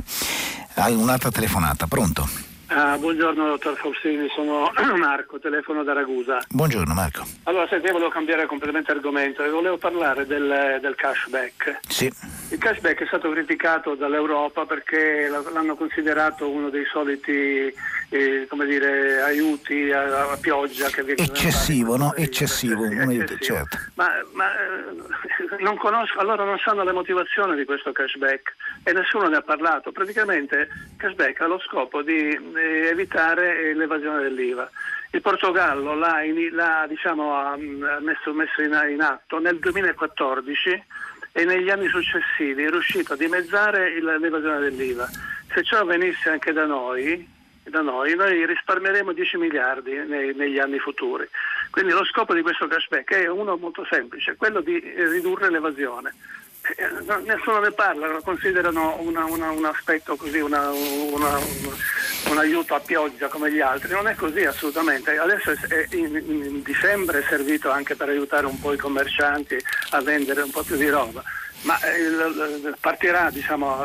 [0.75, 2.46] Hai un'altra telefonata, pronto?
[2.69, 6.43] Ah, buongiorno dottor Faustini, sono Marco, telefono da Ragusa.
[6.49, 7.25] Buongiorno Marco.
[7.43, 11.79] Allora, senti, volevo cambiare completamente argomento e volevo parlare del, del, cashback.
[11.87, 12.11] Sì.
[12.49, 17.73] Il cashback è stato criticato dall'Europa perché l'hanno considerato uno dei soliti
[18.09, 22.13] eh, come dire, aiuti a, a pioggia che eccessivo, no?
[22.15, 23.77] Eccessivo, aiuto, certo.
[23.95, 29.27] Ma, ma eh, non conosco, allora non sanno le motivazioni di questo cashback e nessuno
[29.27, 29.91] ne ha parlato.
[29.91, 34.69] Praticamente il cashback ha lo scopo di evitare l'evasione dell'IVA.
[35.11, 37.55] Il Portogallo l'ha, in, l'ha diciamo,
[38.01, 40.83] messo, messo in, in, atto nel 2014
[41.31, 45.07] e negli anni successivi è riuscito a dimezzare il, l'evasione dell'IVA.
[45.53, 50.79] Se ciò avvenisse anche da noi, da noi, noi risparmieremo 10 miliardi nei, negli anni
[50.79, 51.27] futuri.
[51.69, 56.13] Quindi lo scopo di questo cashback è uno molto semplice, quello di ridurre l'evasione.
[56.75, 62.79] Eh, nessuno ne parla, lo considerano una, una, un aspetto così, una, un aiuto a
[62.79, 63.93] pioggia come gli altri.
[63.93, 65.17] Non è così assolutamente.
[65.17, 69.57] Adesso è, in, in dicembre è servito anche per aiutare un po' i commercianti
[69.91, 71.23] a vendere un po' più di roba
[71.67, 73.75] ma eh, partirà diciamo,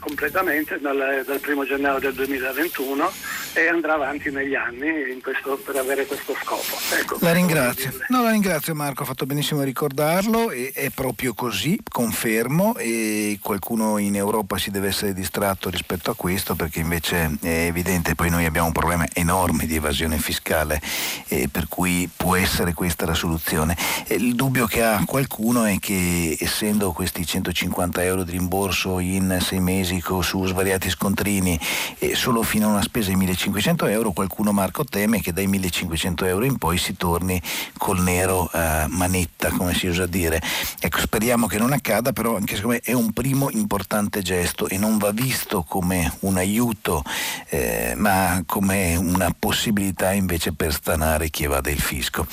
[0.00, 3.12] completamente dal, dal, primo gennaio del 2021
[3.52, 6.78] e andrà avanti negli anni questo, per avere questo scopo.
[6.98, 7.92] Ecco, la ringrazio.
[8.08, 13.38] No, la ringrazio Marco, ha fatto benissimo a ricordarlo, e, è proprio così, confermo, e
[13.42, 18.30] qualcuno in Europa si deve essere distratto rispetto a questo perché invece è evidente, poi
[18.30, 20.80] noi abbiamo un problema enorme di evasione fiscale
[21.28, 23.76] eh, per cui può essere questa la soluzione.
[24.08, 29.60] il dubbio che ha qualcuno è che essendo questi 150 euro di rimborso in sei
[29.60, 31.58] mesi su svariati scontrini
[31.98, 36.24] e solo fino a una spesa di 1500 euro, qualcuno Marco teme che dai 1500
[36.24, 37.40] euro in poi si torni
[37.76, 40.40] col nero a manetta, come si usa dire.
[40.80, 44.78] Ecco, speriamo che non accada, però anche secondo me è un primo importante gesto e
[44.78, 47.02] non va visto come un aiuto,
[47.48, 52.26] eh, ma come una possibilità invece per stanare chi evade il fisco.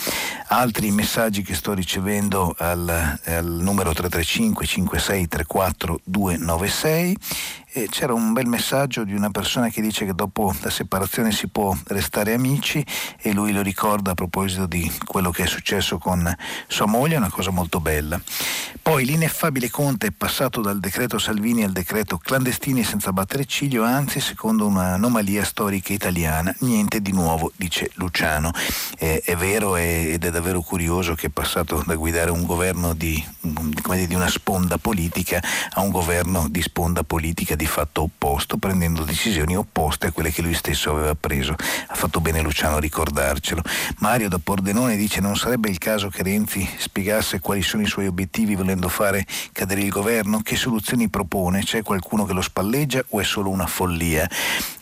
[0.47, 7.17] Altri messaggi che sto ricevendo al, al numero 335 5634 296
[7.75, 11.47] e c'era un bel messaggio di una persona che dice che dopo la separazione si
[11.47, 12.85] può restare amici
[13.19, 16.31] e lui lo ricorda a proposito di quello che è successo con
[16.67, 18.21] sua moglie, una cosa molto bella.
[18.79, 24.19] Poi l'ineffabile Conte è passato dal decreto Salvini al decreto clandestini senza battere ciglio, anzi
[24.19, 28.51] secondo un'anomalia storica italiana, niente di nuovo, dice Luciano.
[28.99, 33.23] Eh, è vero ed è davvero curioso che è passato da guidare un governo di,
[33.41, 39.55] di una sponda politica a un governo di sponda politica di fatto opposto, prendendo decisioni
[39.55, 41.55] opposte a quelle che lui stesso aveva preso.
[41.87, 43.61] Ha fatto bene Luciano a ricordarcelo.
[43.99, 48.07] Mario da Pordenone dice non sarebbe il caso che Renzi spiegasse quali sono i suoi
[48.07, 50.41] obiettivi volendo fare cadere il governo?
[50.41, 51.63] Che soluzioni propone?
[51.63, 54.27] C'è qualcuno che lo spalleggia o è solo una follia?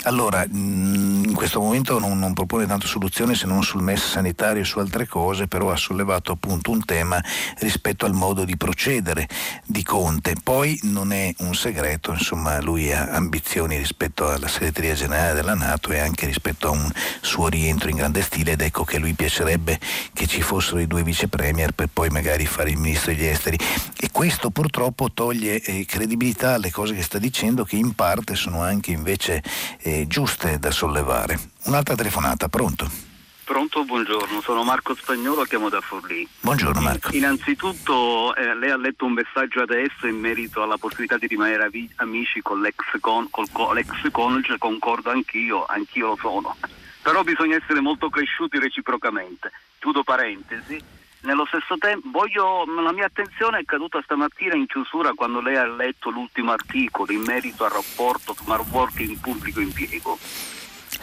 [0.03, 4.61] Allora, mm, in questo momento non, non propone tanto soluzioni se non sul MES sanitario
[4.61, 7.23] e su altre cose, però ha sollevato appunto un tema
[7.59, 9.27] rispetto al modo di procedere
[9.65, 10.35] di Conte.
[10.41, 15.55] Poi non è un segreto, insomma, lui lui ha ambizioni rispetto alla segreteria generale della
[15.55, 19.13] Nato e anche rispetto a un suo rientro in grande stile ed ecco che lui
[19.13, 19.77] piacerebbe
[20.13, 23.57] che ci fossero i due vice premier per poi magari fare il ministro degli esteri
[23.99, 28.61] e questo purtroppo toglie eh, credibilità alle cose che sta dicendo che in parte sono
[28.61, 29.43] anche invece
[29.81, 31.37] eh, giuste da sollevare.
[31.63, 33.10] Un'altra telefonata, pronto?
[33.43, 36.27] Pronto, buongiorno, sono Marco Spagnolo, chiamo da Forlì.
[36.39, 37.09] Buongiorno Marco.
[37.11, 41.89] Innanzitutto eh, lei ha letto un messaggio adesso in merito alla possibilità di rimanere avi-
[41.97, 46.55] amici con l'ex, con, col, con l'ex coniuge, concordo anch'io, anch'io lo sono.
[47.01, 49.51] Però bisogna essere molto cresciuti reciprocamente.
[49.79, 50.79] Chiudo parentesi.
[51.21, 55.67] Nello stesso tempo, voglio, la mia attenzione è caduta stamattina in chiusura quando lei ha
[55.67, 60.17] letto l'ultimo articolo in merito al rapporto smart working pubblico impiego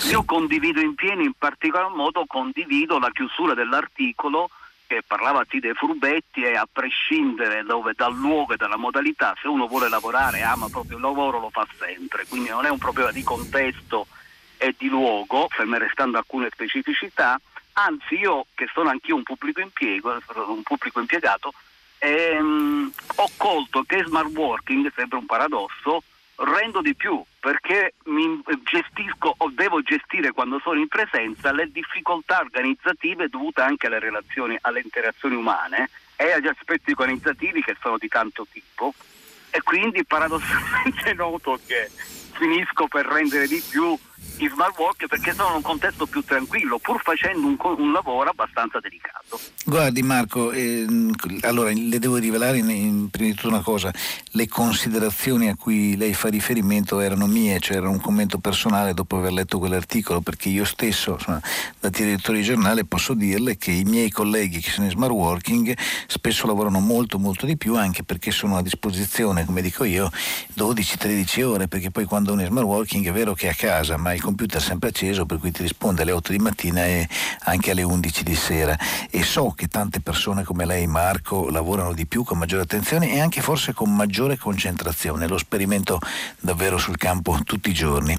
[0.06, 4.48] io condivido in pieno, in particolar modo condivido la chiusura dell'articolo
[4.86, 9.46] che parlava sì dei furbetti e a prescindere dove, dal luogo e dalla modalità, se
[9.46, 12.24] uno vuole lavorare, ama proprio il lavoro, lo fa sempre.
[12.26, 14.06] Quindi non è un problema di contesto
[14.56, 17.38] e di luogo, ferme restando alcune specificità,
[17.74, 21.52] anzi io che sono anch'io un pubblico, impiego, un pubblico impiegato,
[21.98, 26.02] ehm, ho colto che smart working, sempre un paradosso,
[26.38, 32.40] rendo di più perché mi gestisco o devo gestire quando sono in presenza le difficoltà
[32.40, 38.08] organizzative dovute anche alle relazioni, alle interazioni umane e agli aspetti organizzativi che sono di
[38.08, 38.92] tanto tipo.
[39.50, 41.90] E quindi paradossalmente noto che
[42.38, 43.98] finisco per rendere di più
[44.38, 48.30] in smart work perché sono in un contesto più tranquillo, pur facendo un, un lavoro
[48.30, 49.38] abbastanza delicato.
[49.64, 51.12] Guardi Marco, ehm,
[51.42, 53.92] allora le devo rivelare in, in, prima di tutto una cosa,
[54.32, 59.16] le considerazioni a cui lei fa riferimento erano mie, cioè era un commento personale dopo
[59.16, 61.40] aver letto quell'articolo, perché io stesso, insomma,
[61.80, 65.76] da direttore di giornale, posso dirle che i miei colleghi che sono in smart working
[66.06, 70.10] spesso lavorano molto molto di più anche perché sono a disposizione, come dico io,
[70.56, 73.96] 12-13 ore, perché poi quando uno è smart working è vero che è a casa,
[73.96, 77.08] ma il computer è sempre acceso per cui ti risponde alle 8 di mattina e
[77.44, 78.76] anche alle 11 di sera.
[79.10, 83.20] E so che tante persone come lei Marco lavorano di più con maggiore attenzione e
[83.20, 85.98] anche forse con maggiore concentrazione, lo sperimento
[86.40, 88.16] davvero sul campo tutti i giorni.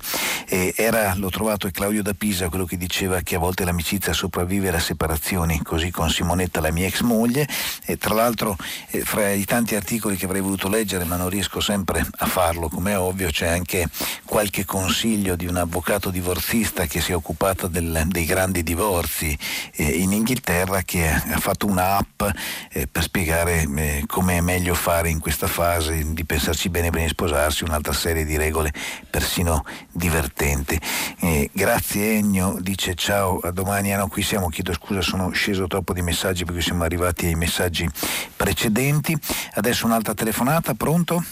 [0.48, 4.14] E era, l'ho trovato è Claudio da Pisa quello che diceva che a volte l'amicizia
[4.14, 7.48] sopravvive a separazioni, così con Simonetta la mia ex moglie.
[7.86, 8.56] E tra l'altro
[8.90, 12.70] eh, fra i tanti articoli che avrei voluto leggere ma non riesco sempre a farlo
[12.70, 13.88] come è ovvio c'è anche
[14.26, 19.38] qualche consiglio di un avvocato divorzista che si è occupata del, dei grandi divorzi
[19.74, 22.24] eh, in Inghilterra che ha fatto un'app
[22.72, 27.06] eh, per spiegare eh, come è meglio fare in questa fase, di pensarci bene prima
[27.06, 28.72] di sposarsi, un'altra serie di regole
[29.10, 30.80] persino divertenti.
[31.20, 35.68] Eh, grazie Ennio, dice ciao, a domani, ah no, qui siamo, chiedo scusa, sono sceso
[35.68, 37.90] troppo di messaggi perché siamo arrivati ai messaggi
[38.36, 39.18] precedenti.
[39.54, 41.24] Adesso un'altra telefonata, pronto?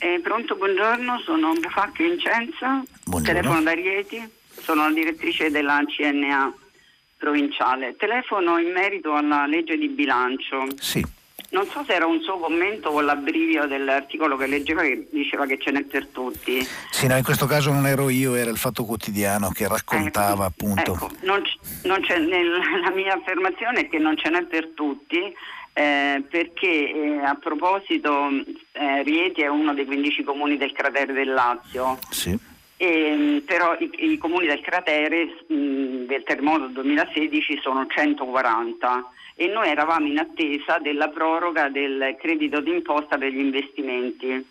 [0.00, 3.40] Eh, pronto, buongiorno, sono Bufacchi Vincenza, buongiorno.
[3.40, 4.30] telefono da Rieti,
[4.60, 6.54] sono la direttrice della CNA
[7.16, 7.96] provinciale.
[7.96, 10.66] Telefono in merito alla legge di bilancio.
[10.78, 11.04] Sì.
[11.50, 15.58] Non so se era un suo commento o l'abbrivio dell'articolo che leggeva che diceva che
[15.58, 16.64] ce n'è per tutti.
[16.90, 20.64] Sì, no, in questo caso non ero io, era il Fatto Quotidiano che raccontava ecco,
[20.64, 20.92] appunto.
[20.94, 21.42] Ecco, non
[21.84, 22.50] non nel,
[22.84, 25.34] la mia affermazione è che non ce n'è per tutti.
[25.78, 28.30] Eh, perché eh, a proposito
[28.72, 31.96] eh, Rieti è uno dei 15 comuni del cratere del Lazio.
[32.10, 32.36] Sì.
[32.76, 39.68] E, però i, i, comuni del cratere mh, del terremoto 2016 sono 140 e noi
[39.68, 44.44] eravamo in attesa della proroga del credito d'imposta per gli investimenti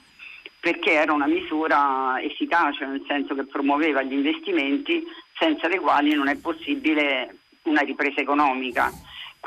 [0.61, 5.03] perché era una misura efficace nel senso che promuoveva gli investimenti
[5.37, 8.89] senza le quali non è possibile una ripresa economica.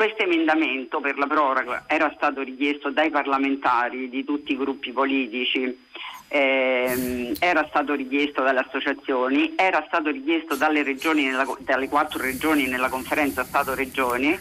[0.00, 5.78] Questo emendamento per la proroga era stato richiesto dai parlamentari di tutti i gruppi politici,
[6.28, 12.66] ehm, era stato richiesto dalle associazioni, era stato richiesto dalle, regioni nella, dalle quattro regioni
[12.66, 14.38] nella conferenza Stato-Regioni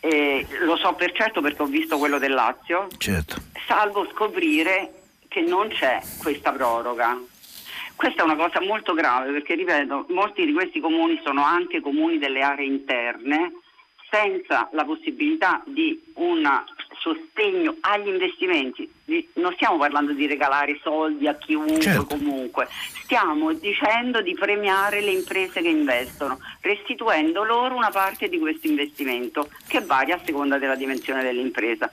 [0.00, 3.42] eh, lo so per certo perché ho visto quello del Lazio, certo.
[3.66, 7.14] salvo scoprire che non c'è questa proroga.
[7.94, 12.16] Questa è una cosa molto grave perché, ripeto, molti di questi comuni sono anche comuni
[12.16, 13.52] delle aree interne
[14.10, 16.46] senza la possibilità di un
[16.98, 18.90] sostegno agli investimenti,
[19.34, 22.06] non stiamo parlando di regalare soldi a chiunque certo.
[22.06, 22.68] comunque,
[23.02, 29.48] stiamo dicendo di premiare le imprese che investono, restituendo loro una parte di questo investimento
[29.66, 31.90] che varia a seconda della dimensione dell'impresa.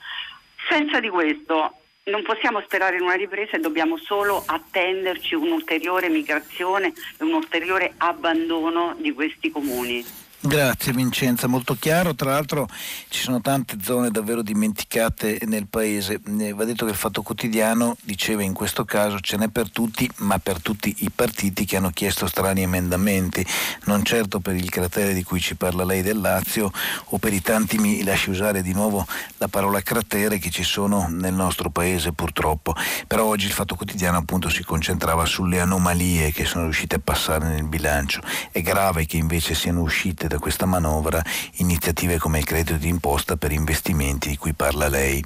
[0.69, 6.87] Senza di questo non possiamo sperare in una ripresa e dobbiamo solo attenderci un'ulteriore migrazione
[6.87, 10.24] e un ulteriore abbandono di questi comuni.
[10.47, 12.13] Grazie Vincenza, molto chiaro.
[12.13, 12.67] Tra l'altro
[13.09, 16.21] ci sono tante zone davvero dimenticate nel paese.
[16.39, 20.07] Eh, va detto che il Fatto Quotidiano diceva in questo caso ce n'è per tutti,
[20.17, 23.43] ma per tutti i partiti che hanno chiesto strani emendamenti,
[23.85, 26.71] non certo per il cratere di cui ci parla lei del Lazio
[27.05, 29.03] o per i tanti, mi lasci usare di nuovo
[29.37, 32.75] la parola cratere che ci sono nel nostro paese purtroppo.
[33.07, 37.47] Però oggi il Fatto Quotidiano appunto si concentrava sulle anomalie che sono riuscite a passare
[37.47, 38.21] nel bilancio.
[38.51, 41.23] È grave che invece siano uscite da da questa manovra
[41.55, 45.23] iniziative come il credito d'imposta per investimenti di cui parla lei.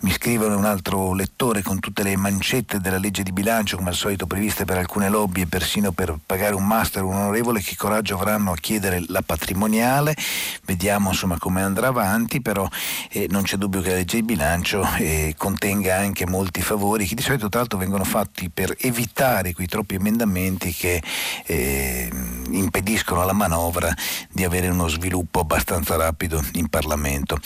[0.00, 3.94] Mi scrive un altro lettore con tutte le mancette della legge di bilancio, come al
[3.94, 8.16] solito previste per alcune lobby e persino per pagare un master un onorevole, che coraggio
[8.16, 10.16] avranno a chiedere la patrimoniale.
[10.64, 12.68] Vediamo insomma come andrà avanti, però
[13.10, 17.14] eh, non c'è dubbio che la legge di bilancio eh, contenga anche molti favori che
[17.14, 21.00] di solito tra l'altro vengono fatti per evitare quei troppi emendamenti che
[21.46, 22.10] eh,
[22.50, 23.92] impediscono alla manovra
[24.30, 27.38] di avere uno sviluppo abbastanza rapido in Parlamento.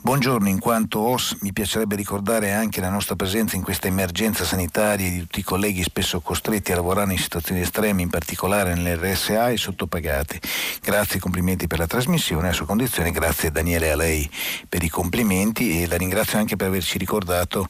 [0.00, 5.10] Buongiorno, in quanto OS mi piacerebbe ricordare anche la nostra presenza in questa emergenza sanitaria
[5.10, 9.50] di tutti i colleghi spesso costretti a lavorare in situazioni estreme, in particolare nelle RSA
[9.50, 10.40] e sottopagati.
[10.80, 14.30] Grazie e complimenti per la trasmissione, a sua condizione, grazie Daniele a lei
[14.68, 17.68] per i complimenti e la ringrazio anche per averci ricordato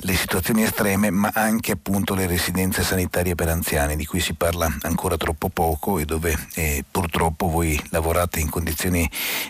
[0.00, 4.68] le situazioni estreme, ma anche appunto le residenze sanitarie per anziani, di cui si parla
[4.82, 9.08] ancora troppo poco e dove eh, purtroppo voi lavorate in condizioni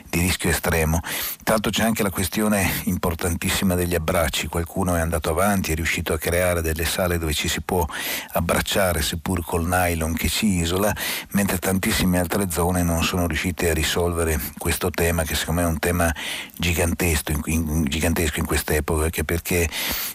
[0.09, 1.01] di rischio estremo.
[1.45, 6.19] L'altro c'è anche la questione importantissima degli abbracci, qualcuno è andato avanti, è riuscito a
[6.19, 7.87] creare delle sale dove ci si può
[8.33, 10.95] abbracciare seppur col nylon che ci isola,
[11.31, 15.71] mentre tantissime altre zone non sono riuscite a risolvere questo tema che secondo me è
[15.71, 16.15] un tema
[16.57, 19.69] gigantesco in, in, gigantesco in quest'epoca, anche perché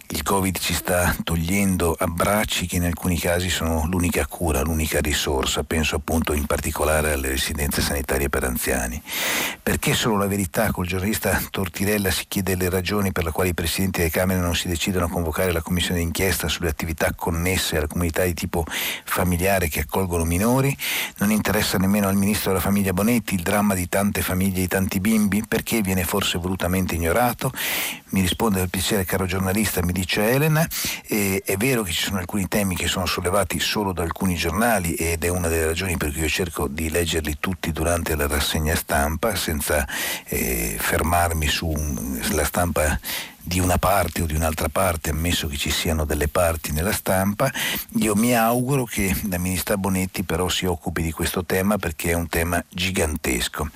[0.09, 5.63] il Covid ci sta togliendo abbracci che in alcuni casi sono l'unica cura, l'unica risorsa,
[5.63, 9.01] penso appunto in particolare alle residenze sanitarie per anziani.
[9.61, 13.53] Perché solo la verità col giornalista Tortirella si chiede le ragioni per le quali i
[13.53, 17.87] presidenti delle Camere non si decidono a convocare la commissione d'inchiesta sulle attività connesse alla
[17.87, 18.65] comunità di tipo
[19.03, 20.75] familiare che accolgono minori,
[21.17, 24.67] non interessa nemmeno al ministro della famiglia Bonetti il dramma di tante famiglie e di
[24.67, 27.51] tanti bimbi, perché viene forse volutamente ignorato?
[28.09, 30.67] Mi risponde per piacere caro giornalista, mi dice Elena,
[31.07, 35.23] è vero che ci sono alcuni temi che sono sollevati solo da alcuni giornali ed
[35.23, 39.35] è una delle ragioni per cui io cerco di leggerli tutti durante la rassegna stampa
[39.35, 39.87] senza
[40.25, 42.99] eh, fermarmi sulla stampa
[43.43, 47.51] di una parte o di un'altra parte, ammesso che ci siano delle parti nella stampa.
[47.97, 52.13] Io mi auguro che la ministra Bonetti però si occupi di questo tema perché è
[52.13, 53.67] un tema gigantesco.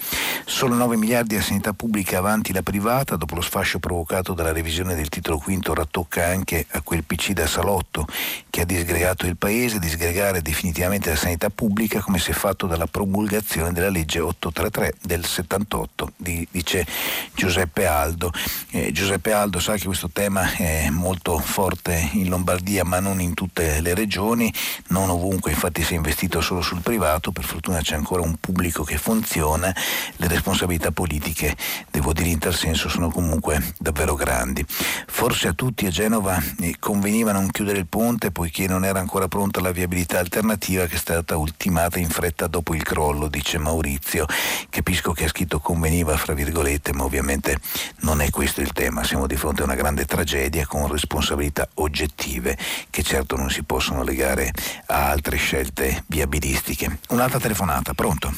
[0.45, 4.95] Solo 9 miliardi a sanità pubblica avanti la privata, dopo lo sfascio provocato dalla revisione
[4.95, 8.07] del titolo quinto rattocca anche a quel PC da salotto
[8.49, 13.73] che ha disgregato il paese, disgregare definitivamente la sanità pubblica come se fatto dalla promulgazione
[13.73, 16.85] della legge 833 del 78, dice
[17.33, 18.31] Giuseppe Aldo.
[18.71, 23.33] Eh, Giuseppe Aldo sa che questo tema è molto forte in Lombardia ma non in
[23.33, 24.53] tutte le regioni,
[24.89, 28.83] non ovunque, infatti si è investito solo sul privato, per fortuna c'è ancora un pubblico
[28.83, 29.73] che funziona,
[30.17, 31.55] le responsabilità politiche,
[31.89, 34.63] devo dire in tal senso, sono comunque davvero grandi.
[35.07, 39.27] Forse a tutti a Genova eh, conveniva non chiudere il ponte poiché non era ancora
[39.27, 44.27] pronta la viabilità alternativa che è stata ultimata in fretta dopo il crollo, dice Maurizio.
[44.69, 47.59] Capisco che ha scritto conveniva fra virgolette, ma ovviamente
[48.01, 49.03] non è questo il tema.
[49.03, 52.57] Siamo di fronte a una grande tragedia con responsabilità oggettive
[52.89, 54.51] che certo non si possono legare
[54.87, 56.99] a altre scelte viabilistiche.
[57.09, 58.31] Un'altra telefonata, pronto?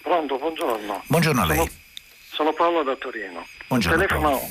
[0.00, 1.02] Pronto, buongiorno.
[1.08, 1.56] Buongiorno a lei.
[1.56, 1.70] Sono,
[2.30, 3.44] sono Paolo da Torino.
[3.66, 3.98] Buongiorno.
[3.98, 4.50] Telefono,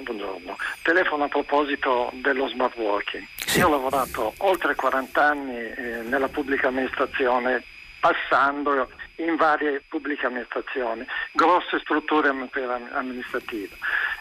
[0.00, 0.56] buongiorno.
[0.82, 3.26] Telefono a proposito dello smart working.
[3.44, 3.58] Sì.
[3.58, 7.62] Io ho lavorato oltre 40 anni eh, nella pubblica amministrazione,
[8.00, 8.88] passando
[9.18, 13.76] in varie pubbliche amministrazioni, grosse strutture amministrative.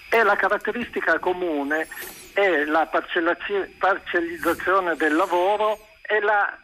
[0.10, 1.88] E la caratteristica comune
[2.34, 6.58] è la parcellizzazione del lavoro e la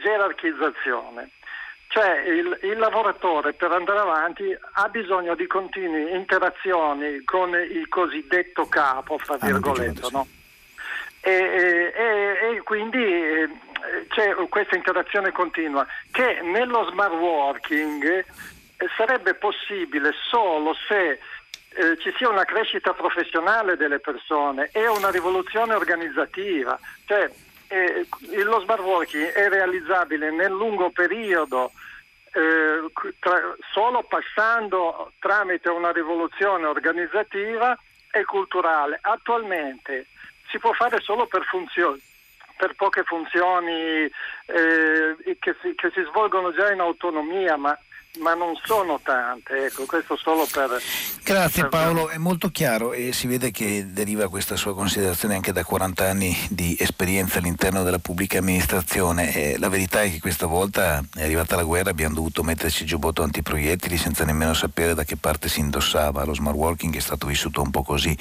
[0.00, 1.30] gerarchizzazione.
[1.88, 8.68] Cioè il, il, lavoratore per andare avanti ha bisogno di continue interazioni con il cosiddetto
[8.68, 10.26] capo, fra virgolette, no?
[11.20, 13.48] e, e, e, quindi eh,
[14.08, 18.24] c'è questa interazione continua che nello smart working eh,
[18.96, 21.18] sarebbe possibile solo se
[21.70, 26.78] eh, ci sia una crescita professionale delle persone e una rivoluzione organizzativa.
[27.06, 27.30] Cioè,
[27.68, 28.06] eh,
[28.42, 31.72] lo smart working è realizzabile nel lungo periodo
[32.32, 37.78] eh, tra, solo passando tramite una rivoluzione organizzativa
[38.10, 38.98] e culturale.
[39.02, 40.06] Attualmente
[40.50, 42.00] si può fare solo per funzioni
[42.58, 44.04] per poche funzioni
[44.46, 47.78] eh, che, si, che, si, svolgono già in autonomia, ma
[48.20, 50.80] ma non sono tante, ecco, questo solo per...
[51.22, 51.70] Grazie per...
[51.70, 56.08] Paolo, è molto chiaro e si vede che deriva questa sua considerazione anche da 40
[56.08, 59.34] anni di esperienza all'interno della pubblica amministrazione.
[59.34, 63.22] E la verità è che questa volta è arrivata la guerra, abbiamo dovuto metterci giubbotto
[63.22, 66.24] antiproiettili senza nemmeno sapere da che parte si indossava.
[66.24, 68.16] Lo smart working è stato vissuto un po' così,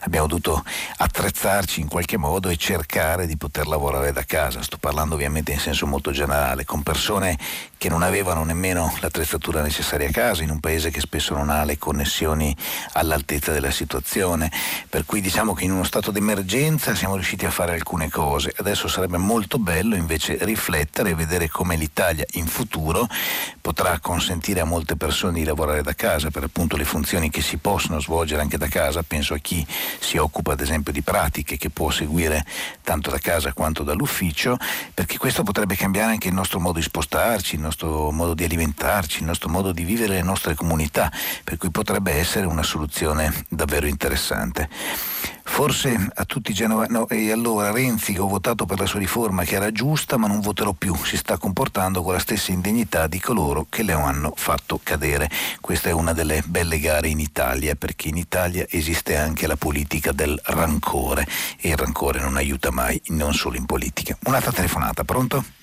[0.00, 0.64] abbiamo dovuto
[0.98, 4.62] attrezzarci in qualche modo e cercare di poter lavorare da casa.
[4.62, 7.38] Sto parlando ovviamente in senso molto generale, con persone
[7.78, 11.64] che non avevano nemmeno l'attrezzatura necessaria a casa, in un paese che spesso non ha
[11.64, 12.54] le connessioni
[12.92, 14.50] all'altezza della situazione.
[14.88, 18.52] Per cui diciamo che in uno stato d'emergenza siamo riusciti a fare alcune cose.
[18.56, 23.06] Adesso sarebbe molto bello invece riflettere e vedere come l'Italia in futuro
[23.60, 27.58] potrà consentire a molte persone di lavorare da casa per appunto le funzioni che si
[27.58, 29.02] possono svolgere anche da casa.
[29.02, 29.66] Penso a chi
[29.98, 32.44] si occupa ad esempio di pratiche che può seguire
[32.82, 34.56] tanto da casa quanto dall'ufficio,
[34.94, 39.17] perché questo potrebbe cambiare anche il nostro modo di spostarci, il nostro modo di alimentarci,
[39.20, 41.10] il nostro modo di vivere le nostre comunità,
[41.44, 44.68] per cui potrebbe essere una soluzione davvero interessante.
[45.48, 49.00] Forse a tutti i genovesi, no, e allora Renzi che ho votato per la sua
[49.00, 53.06] riforma che era giusta ma non voterò più, si sta comportando con la stessa indegnità
[53.06, 55.28] di coloro che le hanno fatto cadere.
[55.60, 60.12] Questa è una delle belle gare in Italia perché in Italia esiste anche la politica
[60.12, 61.26] del rancore
[61.58, 64.16] e il rancore non aiuta mai, non solo in politica.
[64.26, 65.57] Un'altra telefonata, pronto?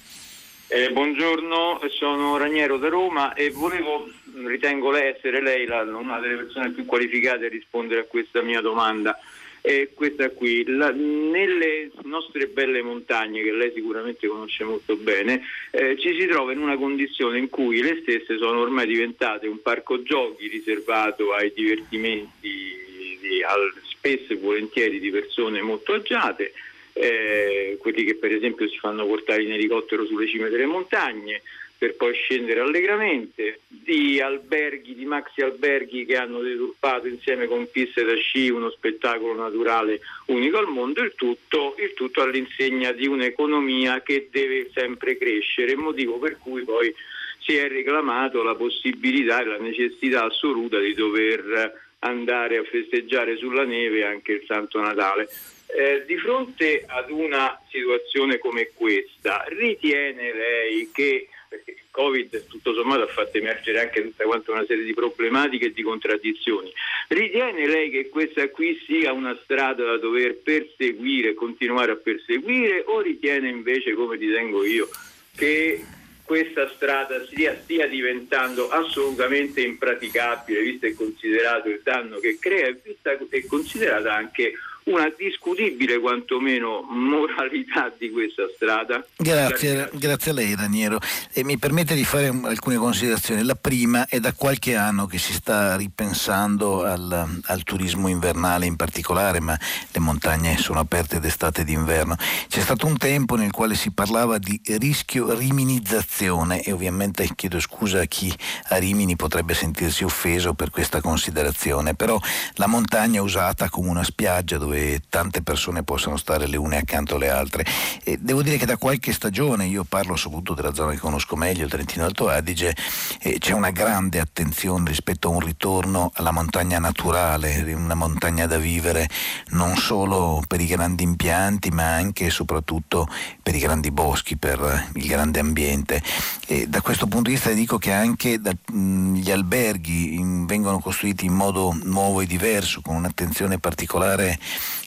[0.67, 4.09] Eh, buongiorno, sono Raniero da Roma e volevo,
[4.45, 8.61] ritengo lei essere lei la, una delle persone più qualificate a rispondere a questa mia
[8.61, 9.15] domanda.
[9.61, 15.97] E questa qui, la, nelle nostre belle montagne, che lei sicuramente conosce molto bene, eh,
[15.99, 20.01] ci si trova in una condizione in cui le stesse sono ormai diventate un parco
[20.01, 26.53] giochi riservato ai divertimenti di, al, spesso e volentieri di persone molto agiate,
[26.97, 31.41] eh, quelli che per esempio si fanno portare in elicottero sulle cime delle montagne
[31.77, 38.03] per poi scendere allegramente, di alberghi, di maxi alberghi che hanno deturpato insieme con piste
[38.05, 44.01] da sci uno spettacolo naturale unico al mondo, il tutto, il tutto all'insegna di un'economia
[44.01, 46.95] che deve sempre crescere, motivo per cui poi
[47.39, 53.65] si è reclamato la possibilità e la necessità assoluta di dover andare a festeggiare sulla
[53.65, 55.29] neve anche il Santo Natale.
[55.67, 62.73] Eh, di fronte ad una situazione come questa, ritiene lei che, perché il Covid tutto
[62.73, 66.71] sommato ha fatto emergere anche tutta quanta una serie di problematiche e di contraddizioni,
[67.09, 73.01] ritiene lei che questa qui sia una strada da dover perseguire, continuare a perseguire o
[73.01, 74.87] ritiene invece, come ritengo io,
[75.35, 75.83] che
[76.23, 82.79] questa strada stia, stia, diventando assolutamente impraticabile, visto e considerato il danno che crea e
[82.81, 84.53] vista e considerata anche
[84.85, 89.03] una discutibile quantomeno moralità di questa strada.
[89.17, 90.99] Grazie, grazie a lei Raniero.
[91.33, 93.43] E mi permette di fare alcune considerazioni.
[93.43, 98.75] La prima è da qualche anno che si sta ripensando al, al turismo invernale in
[98.75, 99.57] particolare, ma
[99.91, 102.15] le montagne sono aperte d'estate e d'inverno.
[102.47, 108.01] C'è stato un tempo nel quale si parlava di rischio riminizzazione e ovviamente chiedo scusa
[108.01, 108.31] a chi
[108.69, 112.19] a Rimini potrebbe sentirsi offeso per questa considerazione, però
[112.55, 117.15] la montagna usata come una spiaggia dove dove tante persone possano stare le une accanto
[117.15, 117.65] alle altre.
[118.03, 121.67] E devo dire che da qualche stagione, io parlo soprattutto della zona che conosco meglio,
[121.67, 122.75] Trentino Alto Adige,
[123.21, 128.57] eh, c'è una grande attenzione rispetto a un ritorno alla montagna naturale, una montagna da
[128.57, 129.07] vivere
[129.49, 133.07] non solo per i grandi impianti ma anche e soprattutto
[133.41, 136.01] per i grandi boschi, per il grande ambiente.
[136.47, 140.79] E da questo punto di vista dico che anche da, mh, gli alberghi in, vengono
[140.79, 144.37] costruiti in modo nuovo e diverso, con un'attenzione particolare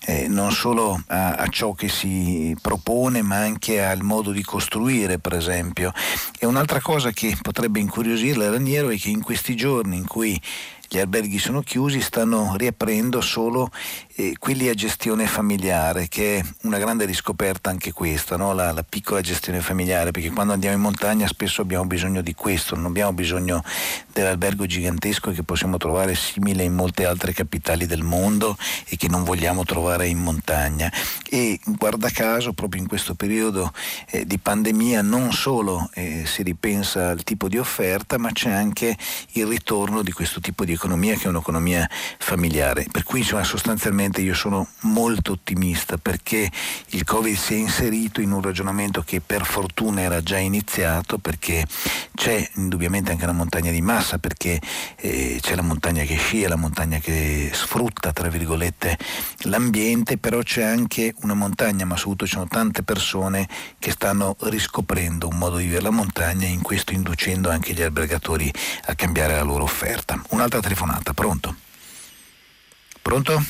[0.06, 5.18] eh, non solo a, a, ciò che si propone ma anche al modo di costruire
[5.18, 5.92] per esempio.
[6.38, 10.40] E un'altra cosa che potrebbe incuriosire Raniero è che in questi giorni in cui
[10.90, 13.70] gli alberghi sono chiusi, stanno riaprendo solo
[14.15, 18.55] eh, quelli a gestione familiare, che è una grande riscoperta anche questa, no?
[18.55, 22.74] la, la, piccola gestione familiare, perché quando andiamo in montagna spesso abbiamo bisogno di questo,
[22.74, 23.62] non abbiamo bisogno
[24.15, 28.56] dell'albergo gigantesco che possiamo trovare simile in molte altre capitali del mondo
[28.86, 30.90] e che non vogliamo trovare in montagna.
[31.28, 33.73] E guarda caso, proprio in questo periodo
[34.06, 38.97] eh, di pandemia, non solo eh, si ripensa al tipo di offerta, ma c'è anche
[39.32, 41.88] il ritorno di questo tipo di economia che è un'economia
[42.18, 42.86] familiare.
[42.90, 46.50] Per cui insomma, sostanzialmente io sono molto ottimista perché
[46.90, 51.64] il Covid si è inserito in un ragionamento che per fortuna era già iniziato perché
[52.14, 54.60] c'è indubbiamente anche una montagna di massa perché
[54.96, 58.96] eh, c'è la montagna che scia, la montagna che sfrutta tra virgolette
[59.42, 63.48] l'ambiente, però c'è anche una montagna, ma soprattutto ci sono tante persone
[63.78, 67.82] che stanno riscoprendo un modo di vivere la montagna e in questo inducendo anche gli
[67.82, 68.52] albergatori
[68.86, 70.20] a cambiare la loro offerta.
[70.30, 71.56] Un'altra telefonata, pronto?
[73.00, 73.42] Pronto?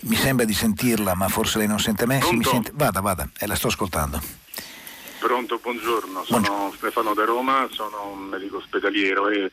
[0.00, 2.20] Mi sembra di sentirla, ma forse lei non sente me.
[2.20, 2.70] Sì, mi sente...
[2.74, 4.20] Vada, vada, eh, la sto ascoltando.
[5.18, 6.72] Pronto, buongiorno, sono buongiorno.
[6.76, 9.50] Stefano da Roma, sono un medico ospedaliero e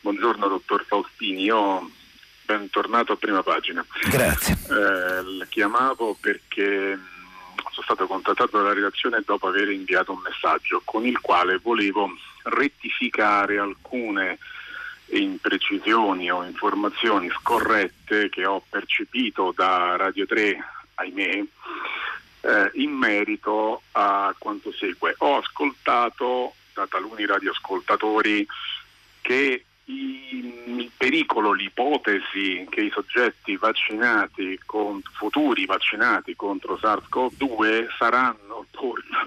[0.00, 1.42] buongiorno dottor Faustini.
[1.42, 1.90] Io
[2.46, 3.84] bentornato a prima pagina.
[4.08, 4.56] Grazie.
[4.70, 6.98] Eh, chiamavo perché
[7.70, 12.08] sono stato contattato dalla redazione dopo aver inviato un messaggio con il quale volevo
[12.44, 14.38] rettificare alcune
[15.10, 20.56] imprecisioni o informazioni scorrette che ho percepito da Radio 3,
[20.94, 21.44] ahimè,
[22.40, 25.14] eh, in merito a quanto segue.
[25.18, 28.46] Ho ascoltato da taluni radioascoltatori
[29.20, 38.54] che il pericolo, l'ipotesi che i soggetti vaccinati con, futuri vaccinati contro SARS-CoV-2 saranno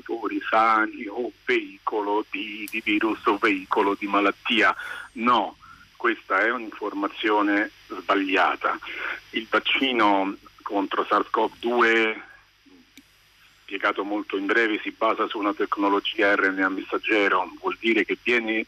[0.07, 4.75] portatori sani o veicolo di, di virus o veicolo di malattia.
[5.13, 5.55] No,
[5.97, 8.79] questa è un'informazione sbagliata.
[9.31, 12.21] Il vaccino contro SARS-CoV-2,
[13.63, 18.65] spiegato molto in breve, si basa su una tecnologia RNA messaggero, vuol dire che viene,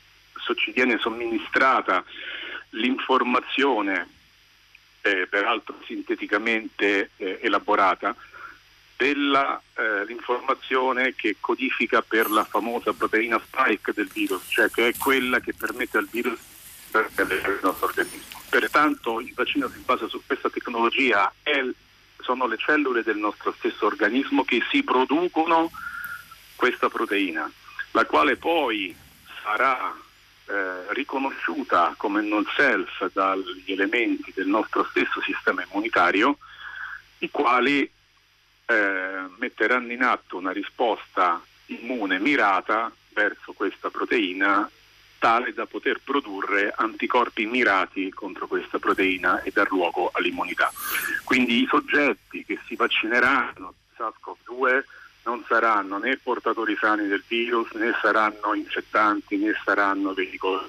[0.56, 2.04] ci viene somministrata
[2.72, 4.10] l'informazione,
[5.02, 8.14] eh, peraltro sinteticamente eh, elaborata,
[8.98, 15.40] dell'informazione eh, che codifica per la famosa proteina spike del virus, cioè che è quella
[15.40, 16.49] che permette al virus
[16.92, 18.38] il nostro organismo.
[18.50, 21.32] Pertanto il vaccino si basa su questa tecnologia,
[22.22, 25.72] sono le cellule del nostro stesso organismo che si producono
[26.56, 27.50] questa proteina,
[27.92, 28.96] la quale poi
[29.42, 29.96] sarà
[30.46, 36.38] eh, riconosciuta come non self dagli elementi del nostro stesso sistema immunitario,
[37.20, 37.90] i quali
[38.66, 44.70] eh, metteranno in atto una risposta immune mirata verso questa proteina
[45.20, 50.72] tale da poter produrre anticorpi mirati contro questa proteina e dar luogo all'immunità.
[51.24, 54.84] Quindi i soggetti che si vaccineranno SARS-CoV-2
[55.26, 60.68] non saranno né portatori sani del virus, né saranno infettanti, né saranno veicoli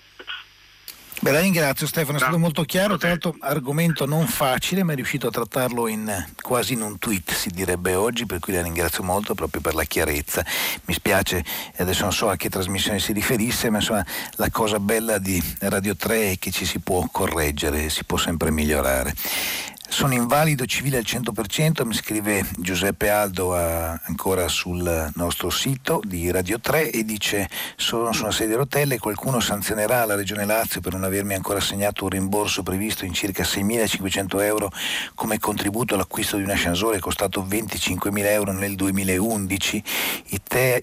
[1.23, 4.95] Beh, la ringrazio Stefano, è stato molto chiaro, tra l'altro argomento non facile, ma è
[4.95, 6.11] riuscito a trattarlo in,
[6.41, 9.85] quasi in un tweet, si direbbe oggi, per cui la ringrazio molto proprio per la
[9.85, 10.43] chiarezza.
[10.87, 11.45] Mi spiace,
[11.77, 14.07] adesso non so a che trasmissione si riferisse, ma insomma
[14.37, 18.51] la cosa bella di Radio 3 è che ci si può correggere, si può sempre
[18.51, 19.15] migliorare.
[19.91, 26.31] Sono invalido civile al 100%, mi scrive Giuseppe Aldo a, ancora sul nostro sito di
[26.31, 30.81] Radio 3 e dice sono su una sedia a rotelle qualcuno sanzionerà la Regione Lazio
[30.81, 34.71] per non avermi ancora assegnato un rimborso previsto in circa 6.500 euro
[35.17, 39.83] come contributo all'acquisto di un ascensore costato 25.000 euro nel 2011.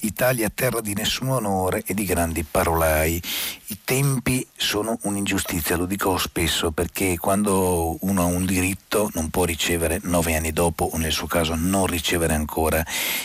[0.01, 3.21] Italia terra di nessun onore e di grandi parolai.
[3.69, 9.29] I tempi sono un'ingiustizia, lo dico spesso perché quando uno ha un diritto Stato non
[9.29, 12.83] può ricevere nove anni dopo o nel suo caso non ricevere ancora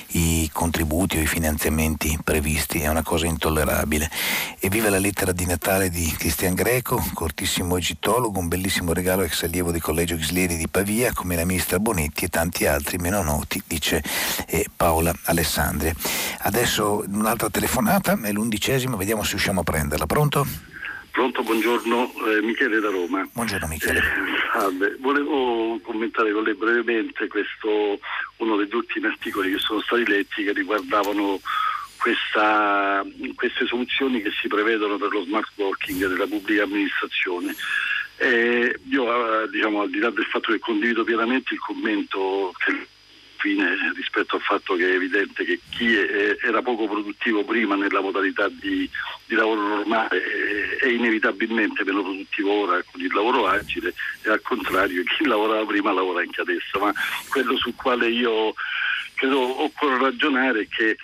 [0.09, 4.11] i contributi o i finanziamenti previsti, è una cosa intollerabile.
[4.59, 9.45] E viva la lettera di Natale di Cristian Greco, cortissimo egittologo, un bellissimo regalo ex
[9.45, 13.63] allievo di Collegio Ghislieri di Pavia, come la ministra Bonetti e tanti altri meno noti,
[13.67, 14.03] dice
[14.47, 15.95] eh, Paola Alessandria.
[16.41, 20.05] Adesso un'altra telefonata, è l'undicesima, vediamo se riusciamo a prenderla.
[20.05, 20.72] Pronto?
[21.13, 23.29] Pronto, buongiorno, eh, Michele da Roma.
[23.35, 23.99] Buongiorno Michele.
[24.01, 28.01] Eh, volevo commentare con lei brevemente questo,
[28.39, 31.39] uno degli ultimi articoli che sono stati letti che riguardavano
[31.99, 37.55] questa, queste soluzioni che si prevedono per lo smart working della pubblica amministrazione.
[38.17, 42.89] Eh, io, diciamo, al di là del fatto che condivido pienamente il commento che
[43.43, 48.01] fine rispetto al fatto che è evidente che chi è, era poco produttivo prima nella
[48.01, 48.89] modalità di,
[49.27, 53.93] di lavoro normale è, inevitabilmente meno produttivo ora con il lavoro agile
[54.23, 56.93] e al contrario chi lavorava prima lavora anche adesso, ma
[57.29, 58.55] quello sul quale io
[59.15, 60.97] credo occorre ragionare è che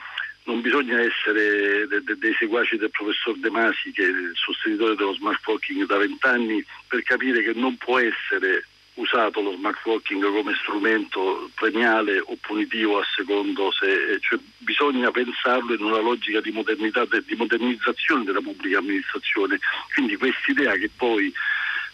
[0.44, 4.94] non bisogna essere de, de, dei seguaci del professor De Masi che è il sostenitore
[4.94, 8.65] dello smart working da vent'anni per capire che non può essere
[8.98, 15.74] usato lo smart working come strumento premiale o punitivo a secondo se cioè, bisogna pensarlo
[15.74, 19.58] in una logica di modernità di modernizzazione della pubblica amministrazione.
[19.94, 21.32] Quindi quest'idea che poi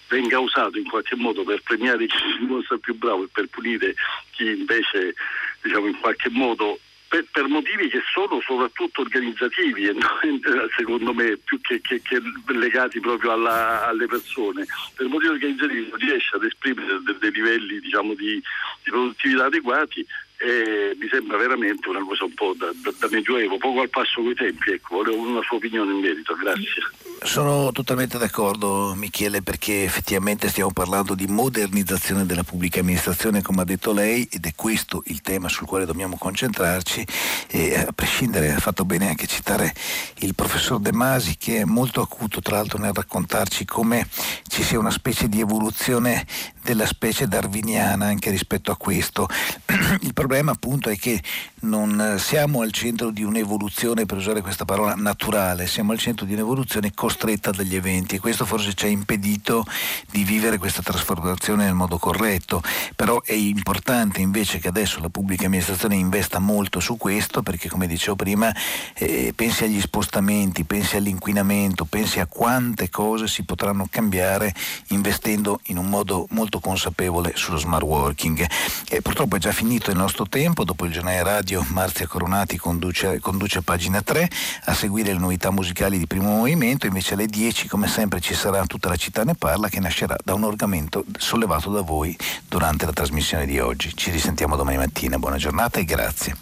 [0.08, 3.94] venga usato in qualche modo per premiare chi si dimostra più bravo e per punire
[4.30, 5.14] chi invece
[5.62, 6.78] diciamo in qualche modo
[7.14, 9.86] per, per, motivi che sono soprattutto organizzativi
[10.76, 14.66] secondo me più che, che, che legati proprio alla, alle persone,
[14.96, 18.42] per motivi organizzativi non riesce ad esprimere dei, dei livelli diciamo, di,
[18.82, 20.04] di produttività adeguati
[20.36, 24.22] e mi sembra veramente una cosa un po' da, da, da medioevo, poco al passo
[24.22, 26.82] coi tempi, ecco, volevo una sua opinione in merito, grazie.
[27.22, 33.64] Sono totalmente d'accordo Michele perché effettivamente stiamo parlando di modernizzazione della pubblica amministrazione come ha
[33.64, 37.06] detto lei ed è questo il tema sul quale dobbiamo concentrarci
[37.48, 39.72] e a prescindere ha fatto bene anche citare
[40.18, 44.06] il professor De Masi che è molto acuto tra l'altro nel raccontarci come
[44.46, 46.26] ci sia una specie di evoluzione
[46.64, 49.28] della specie darwiniana anche rispetto a questo.
[50.00, 51.20] Il problema appunto è che
[51.64, 56.32] non siamo al centro di un'evoluzione, per usare questa parola, naturale, siamo al centro di
[56.32, 59.66] un'evoluzione costretta dagli eventi e questo forse ci ha impedito
[60.10, 62.62] di vivere questa trasformazione nel modo corretto,
[62.96, 67.86] però è importante invece che adesso la pubblica amministrazione investa molto su questo perché come
[67.86, 68.54] dicevo prima
[68.94, 74.54] eh, pensi agli spostamenti, pensi all'inquinamento, pensi a quante cose si potranno cambiare
[74.88, 78.46] investendo in un modo molto consapevole sullo smart working.
[78.88, 83.18] E purtroppo è già finito il nostro tempo, dopo il giornale radio Marzia Coronati conduce,
[83.18, 84.30] conduce pagina 3
[84.66, 88.64] a seguire le novità musicali di primo movimento, invece alle 10 come sempre ci sarà
[88.66, 92.16] tutta la città ne parla che nascerà da un argomento sollevato da voi
[92.48, 93.92] durante la trasmissione di oggi.
[93.96, 96.36] Ci risentiamo domani mattina, buona giornata e grazie.